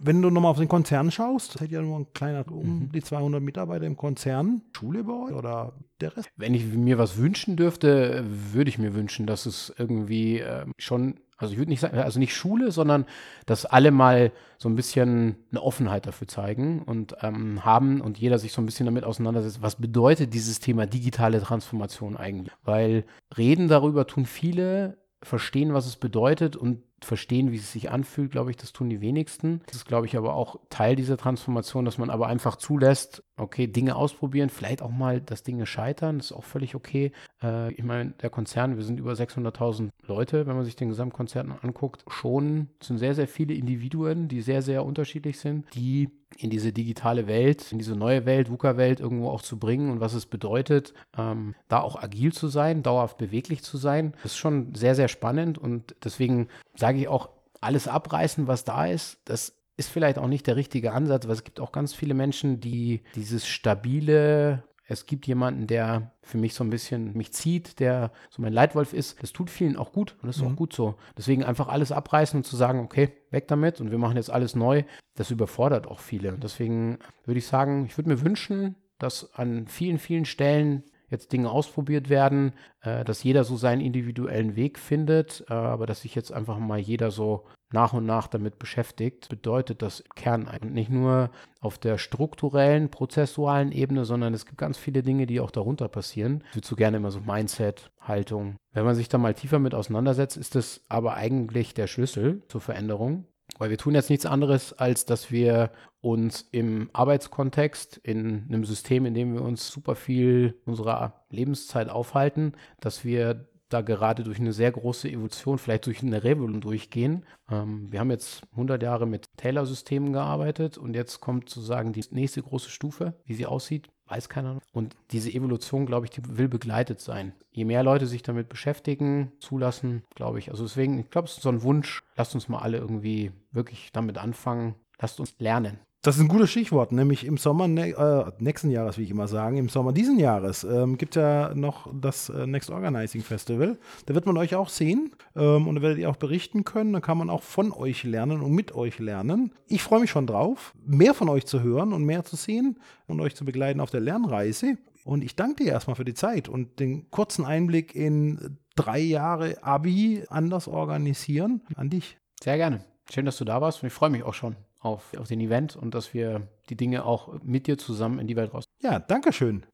wenn 0.02 0.22
du 0.22 0.30
nochmal 0.30 0.52
auf 0.52 0.58
den 0.58 0.68
Konzern 0.68 1.10
schaust, 1.10 1.58
seid 1.58 1.70
ja 1.70 1.82
nur 1.82 1.98
ein 1.98 2.12
kleiner, 2.12 2.44
um 2.50 2.80
mhm. 2.80 2.92
die 2.92 3.02
200 3.02 3.42
Mitarbeiter 3.42 3.86
im 3.86 3.96
Konzern. 3.96 4.62
Schule 4.76 5.04
bei 5.04 5.12
euch 5.12 5.32
oder 5.32 5.74
der 6.00 6.16
Rest? 6.16 6.30
Wenn 6.36 6.54
ich 6.54 6.64
mir 6.64 6.98
was 6.98 7.18
wünschen 7.18 7.56
dürfte, 7.56 8.24
würde 8.26 8.70
ich 8.70 8.78
mir 8.78 8.94
wünschen, 8.94 9.26
dass 9.26 9.46
es 9.46 9.72
irgendwie 9.76 10.40
äh, 10.40 10.64
schon, 10.78 11.20
also 11.36 11.52
ich 11.52 11.58
würde 11.58 11.70
nicht 11.70 11.80
sagen, 11.80 11.98
also 11.98 12.18
nicht 12.18 12.34
Schule, 12.34 12.72
sondern 12.72 13.04
dass 13.46 13.66
alle 13.66 13.90
mal 13.90 14.32
so 14.58 14.68
ein 14.68 14.76
bisschen 14.76 15.36
eine 15.50 15.62
Offenheit 15.62 16.06
dafür 16.06 16.28
zeigen 16.28 16.82
und 16.82 17.16
ähm, 17.20 17.64
haben 17.64 18.00
und 18.00 18.18
jeder 18.18 18.38
sich 18.38 18.52
so 18.52 18.62
ein 18.62 18.66
bisschen 18.66 18.86
damit 18.86 19.04
auseinandersetzt, 19.04 19.62
was 19.62 19.76
bedeutet 19.76 20.32
dieses 20.32 20.60
Thema 20.60 20.86
digitale 20.86 21.40
Transformation 21.40 22.16
eigentlich? 22.16 22.54
Weil 22.64 23.04
reden 23.36 23.68
darüber 23.68 24.06
tun 24.06 24.26
viele, 24.26 24.98
verstehen, 25.22 25.74
was 25.74 25.86
es 25.86 25.96
bedeutet 25.96 26.56
und 26.56 26.82
verstehen, 27.04 27.52
wie 27.52 27.56
es 27.56 27.72
sich 27.72 27.90
anfühlt, 27.90 28.30
glaube 28.30 28.50
ich, 28.50 28.56
das 28.56 28.72
tun 28.72 28.90
die 28.90 29.00
wenigsten. 29.00 29.60
Das 29.66 29.76
ist, 29.76 29.86
glaube 29.86 30.06
ich, 30.06 30.16
aber 30.16 30.34
auch 30.34 30.60
Teil 30.70 30.96
dieser 30.96 31.16
Transformation, 31.16 31.84
dass 31.84 31.98
man 31.98 32.10
aber 32.10 32.26
einfach 32.26 32.56
zulässt, 32.56 33.22
okay, 33.36 33.66
Dinge 33.66 33.96
ausprobieren, 33.96 34.50
vielleicht 34.50 34.82
auch 34.82 34.90
mal, 34.90 35.20
dass 35.20 35.42
Dinge 35.42 35.66
scheitern, 35.66 36.18
das 36.18 36.26
ist 36.26 36.36
auch 36.36 36.44
völlig 36.44 36.74
okay. 36.74 37.12
Äh, 37.42 37.72
ich 37.72 37.84
meine, 37.84 38.10
der 38.22 38.30
Konzern, 38.30 38.76
wir 38.76 38.84
sind 38.84 39.00
über 39.00 39.12
600.000 39.12 39.90
Leute, 40.06 40.46
wenn 40.46 40.56
man 40.56 40.64
sich 40.64 40.76
den 40.76 40.88
Gesamtkonzern 40.88 41.54
anguckt, 41.62 42.04
schon 42.08 42.68
sind 42.82 42.98
sehr, 42.98 43.14
sehr 43.14 43.28
viele 43.28 43.54
Individuen, 43.54 44.28
die 44.28 44.40
sehr, 44.40 44.62
sehr 44.62 44.84
unterschiedlich 44.84 45.38
sind, 45.38 45.66
die 45.74 46.10
in 46.36 46.50
diese 46.50 46.72
digitale 46.72 47.26
Welt, 47.26 47.72
in 47.72 47.78
diese 47.78 47.96
neue 47.96 48.24
Welt, 48.24 48.50
VUCA-Welt 48.50 49.00
irgendwo 49.00 49.30
auch 49.30 49.42
zu 49.42 49.58
bringen 49.58 49.90
und 49.90 50.00
was 50.00 50.14
es 50.14 50.26
bedeutet, 50.26 50.94
ähm, 51.18 51.54
da 51.68 51.80
auch 51.80 52.00
agil 52.00 52.32
zu 52.32 52.48
sein, 52.48 52.82
dauerhaft 52.82 53.18
beweglich 53.18 53.62
zu 53.62 53.76
sein. 53.76 54.12
Das 54.22 54.32
ist 54.32 54.38
schon 54.38 54.74
sehr, 54.74 54.94
sehr 54.94 55.08
spannend 55.08 55.58
und 55.58 55.96
deswegen 56.04 56.48
sage 56.80 56.98
ich 56.98 57.08
auch, 57.08 57.28
alles 57.60 57.86
abreißen, 57.86 58.46
was 58.46 58.64
da 58.64 58.86
ist, 58.86 59.18
das 59.26 59.54
ist 59.76 59.90
vielleicht 59.90 60.18
auch 60.18 60.26
nicht 60.26 60.46
der 60.46 60.56
richtige 60.56 60.92
Ansatz, 60.92 61.26
weil 61.26 61.34
es 61.34 61.44
gibt 61.44 61.60
auch 61.60 61.72
ganz 61.72 61.94
viele 61.94 62.14
Menschen, 62.14 62.60
die 62.60 63.02
dieses 63.14 63.46
stabile, 63.46 64.64
es 64.86 65.06
gibt 65.06 65.26
jemanden, 65.28 65.68
der 65.68 66.12
für 66.22 66.36
mich 66.36 66.54
so 66.54 66.64
ein 66.64 66.70
bisschen 66.70 67.16
mich 67.16 67.32
zieht, 67.32 67.78
der 67.78 68.10
so 68.28 68.42
mein 68.42 68.52
Leitwolf 68.52 68.92
ist. 68.92 69.22
Das 69.22 69.32
tut 69.32 69.48
vielen 69.48 69.76
auch 69.76 69.92
gut 69.92 70.16
und 70.20 70.26
das 70.26 70.38
ist 70.38 70.42
mhm. 70.42 70.48
auch 70.48 70.56
gut 70.56 70.72
so. 70.72 70.96
Deswegen 71.16 71.44
einfach 71.44 71.68
alles 71.68 71.92
abreißen 71.92 72.36
und 72.38 72.44
zu 72.44 72.56
sagen, 72.56 72.80
okay, 72.80 73.12
weg 73.30 73.46
damit 73.46 73.80
und 73.80 73.92
wir 73.92 73.98
machen 73.98 74.16
jetzt 74.16 74.30
alles 74.30 74.56
neu, 74.56 74.82
das 75.14 75.30
überfordert 75.30 75.86
auch 75.86 76.00
viele. 76.00 76.32
Deswegen 76.32 76.98
würde 77.24 77.38
ich 77.38 77.46
sagen, 77.46 77.86
ich 77.86 77.96
würde 77.96 78.10
mir 78.10 78.22
wünschen, 78.22 78.74
dass 78.98 79.32
an 79.34 79.68
vielen, 79.68 79.98
vielen 79.98 80.24
Stellen 80.24 80.82
jetzt 81.10 81.32
Dinge 81.32 81.50
ausprobiert 81.50 82.08
werden, 82.08 82.52
äh, 82.82 83.04
dass 83.04 83.22
jeder 83.22 83.44
so 83.44 83.56
seinen 83.56 83.80
individuellen 83.80 84.56
Weg 84.56 84.78
findet, 84.78 85.44
äh, 85.48 85.52
aber 85.52 85.86
dass 85.86 86.02
sich 86.02 86.14
jetzt 86.14 86.32
einfach 86.32 86.58
mal 86.58 86.78
jeder 86.78 87.10
so 87.10 87.44
nach 87.72 87.92
und 87.92 88.04
nach 88.04 88.26
damit 88.26 88.58
beschäftigt, 88.58 89.28
bedeutet 89.28 89.82
das 89.82 90.02
Kern 90.16 90.48
und 90.48 90.72
nicht 90.72 90.90
nur 90.90 91.30
auf 91.60 91.78
der 91.78 91.98
strukturellen, 91.98 92.90
prozessualen 92.90 93.70
Ebene, 93.70 94.04
sondern 94.04 94.34
es 94.34 94.44
gibt 94.44 94.58
ganz 94.58 94.76
viele 94.76 95.02
Dinge, 95.02 95.26
die 95.26 95.40
auch 95.40 95.50
darunter 95.50 95.88
passieren. 95.88 96.42
Ich 96.50 96.56
würde 96.56 96.66
so 96.66 96.76
gerne 96.76 96.96
immer 96.96 97.10
so 97.10 97.20
Mindset, 97.20 97.90
Haltung. 98.00 98.56
Wenn 98.72 98.84
man 98.84 98.96
sich 98.96 99.08
da 99.08 99.18
mal 99.18 99.34
tiefer 99.34 99.58
mit 99.58 99.74
auseinandersetzt, 99.74 100.36
ist 100.36 100.54
das 100.54 100.82
aber 100.88 101.14
eigentlich 101.14 101.74
der 101.74 101.86
Schlüssel 101.86 102.42
zur 102.48 102.60
Veränderung. 102.60 103.26
Weil 103.60 103.68
wir 103.68 103.76
tun 103.76 103.94
jetzt 103.94 104.08
nichts 104.08 104.24
anderes, 104.24 104.72
als 104.72 105.04
dass 105.04 105.30
wir 105.30 105.70
uns 106.00 106.48
im 106.50 106.88
Arbeitskontext, 106.94 107.98
in 107.98 108.46
einem 108.48 108.64
System, 108.64 109.04
in 109.04 109.12
dem 109.12 109.34
wir 109.34 109.42
uns 109.42 109.68
super 109.68 109.96
viel 109.96 110.58
unserer 110.64 111.26
Lebenszeit 111.28 111.90
aufhalten, 111.90 112.54
dass 112.80 113.04
wir 113.04 113.50
da 113.68 113.82
gerade 113.82 114.24
durch 114.24 114.40
eine 114.40 114.54
sehr 114.54 114.72
große 114.72 115.10
Evolution, 115.10 115.58
vielleicht 115.58 115.84
durch 115.84 116.02
eine 116.02 116.24
Revolution 116.24 116.62
durchgehen. 116.62 117.26
Ähm, 117.50 117.92
wir 117.92 118.00
haben 118.00 118.10
jetzt 118.10 118.44
100 118.52 118.82
Jahre 118.82 119.06
mit 119.06 119.28
Taylor-Systemen 119.36 120.14
gearbeitet 120.14 120.78
und 120.78 120.94
jetzt 120.94 121.20
kommt 121.20 121.50
sozusagen 121.50 121.92
die 121.92 122.04
nächste 122.12 122.40
große 122.40 122.70
Stufe, 122.70 123.12
wie 123.26 123.34
sie 123.34 123.44
aussieht, 123.44 123.90
weiß 124.10 124.28
keiner. 124.28 124.58
Und 124.72 124.96
diese 125.10 125.30
Evolution, 125.30 125.86
glaube 125.86 126.06
ich, 126.06 126.10
die 126.10 126.22
will 126.36 126.48
begleitet 126.48 127.00
sein. 127.00 127.32
Je 127.52 127.64
mehr 127.64 127.82
Leute 127.82 128.06
sich 128.06 128.22
damit 128.22 128.48
beschäftigen, 128.48 129.32
zulassen, 129.38 130.02
glaube 130.14 130.38
ich. 130.38 130.50
Also 130.50 130.64
deswegen, 130.64 130.98
ich 130.98 131.10
glaube, 131.10 131.26
es 131.26 131.36
ist 131.36 131.42
so 131.42 131.48
ein 131.48 131.62
Wunsch, 131.62 132.02
lasst 132.16 132.34
uns 132.34 132.48
mal 132.48 132.60
alle 132.60 132.78
irgendwie 132.78 133.32
wirklich 133.52 133.90
damit 133.92 134.18
anfangen, 134.18 134.74
lasst 135.00 135.20
uns 135.20 135.34
lernen. 135.38 135.78
Das 136.02 136.16
ist 136.16 136.22
ein 136.22 136.28
gutes 136.28 136.50
Stichwort, 136.50 136.92
nämlich 136.92 137.26
im 137.26 137.36
Sommer 137.36 137.68
ne 137.68 137.90
äh, 137.90 138.32
nächsten 138.38 138.70
Jahres, 138.70 138.96
wie 138.96 139.02
ich 139.02 139.10
immer 139.10 139.28
sagen, 139.28 139.58
im 139.58 139.68
Sommer 139.68 139.92
diesen 139.92 140.18
Jahres 140.18 140.64
ähm, 140.64 140.96
gibt 140.96 141.14
ja 141.14 141.54
noch 141.54 141.92
das 141.92 142.30
äh, 142.30 142.46
Next 142.46 142.70
Organizing 142.70 143.20
Festival. 143.20 143.78
Da 144.06 144.14
wird 144.14 144.24
man 144.24 144.38
euch 144.38 144.54
auch 144.54 144.70
sehen 144.70 145.10
ähm, 145.36 145.68
und 145.68 145.74
da 145.74 145.82
werdet 145.82 145.98
ihr 145.98 146.08
auch 146.08 146.16
berichten 146.16 146.64
können. 146.64 146.94
Da 146.94 147.00
kann 147.00 147.18
man 147.18 147.28
auch 147.28 147.42
von 147.42 147.70
euch 147.70 148.02
lernen 148.04 148.40
und 148.40 148.52
mit 148.52 148.74
euch 148.74 148.98
lernen. 148.98 149.52
Ich 149.66 149.82
freue 149.82 150.00
mich 150.00 150.10
schon 150.10 150.26
drauf, 150.26 150.72
mehr 150.86 151.12
von 151.12 151.28
euch 151.28 151.44
zu 151.44 151.62
hören 151.62 151.92
und 151.92 152.04
mehr 152.04 152.24
zu 152.24 152.34
sehen 152.34 152.78
und 153.06 153.20
euch 153.20 153.36
zu 153.36 153.44
begleiten 153.44 153.80
auf 153.80 153.90
der 153.90 154.00
Lernreise. 154.00 154.78
Und 155.04 155.22
ich 155.22 155.36
danke 155.36 155.64
dir 155.64 155.72
erstmal 155.72 155.96
für 155.96 156.06
die 156.06 156.14
Zeit 156.14 156.48
und 156.48 156.80
den 156.80 157.10
kurzen 157.10 157.44
Einblick 157.44 157.94
in 157.94 158.56
drei 158.74 159.00
Jahre 159.00 159.62
Abi 159.62 160.24
anders 160.30 160.66
organisieren 160.66 161.60
an 161.74 161.90
dich. 161.90 162.16
Sehr 162.42 162.56
gerne. 162.56 162.89
Schön, 163.12 163.24
dass 163.24 163.38
du 163.38 163.44
da 163.44 163.60
warst 163.60 163.82
und 163.82 163.88
ich 163.88 163.92
freue 163.92 164.10
mich 164.10 164.22
auch 164.22 164.34
schon 164.34 164.54
auf, 164.78 165.02
auf 165.18 165.26
den 165.26 165.40
Event 165.40 165.74
und 165.74 165.96
dass 165.96 166.14
wir 166.14 166.42
die 166.68 166.76
Dinge 166.76 167.04
auch 167.04 167.42
mit 167.42 167.66
dir 167.66 167.76
zusammen 167.76 168.20
in 168.20 168.28
die 168.28 168.36
Welt 168.36 168.54
raus. 168.54 168.64
Ja, 168.82 169.00
danke 169.00 169.32
schön. 169.32 169.66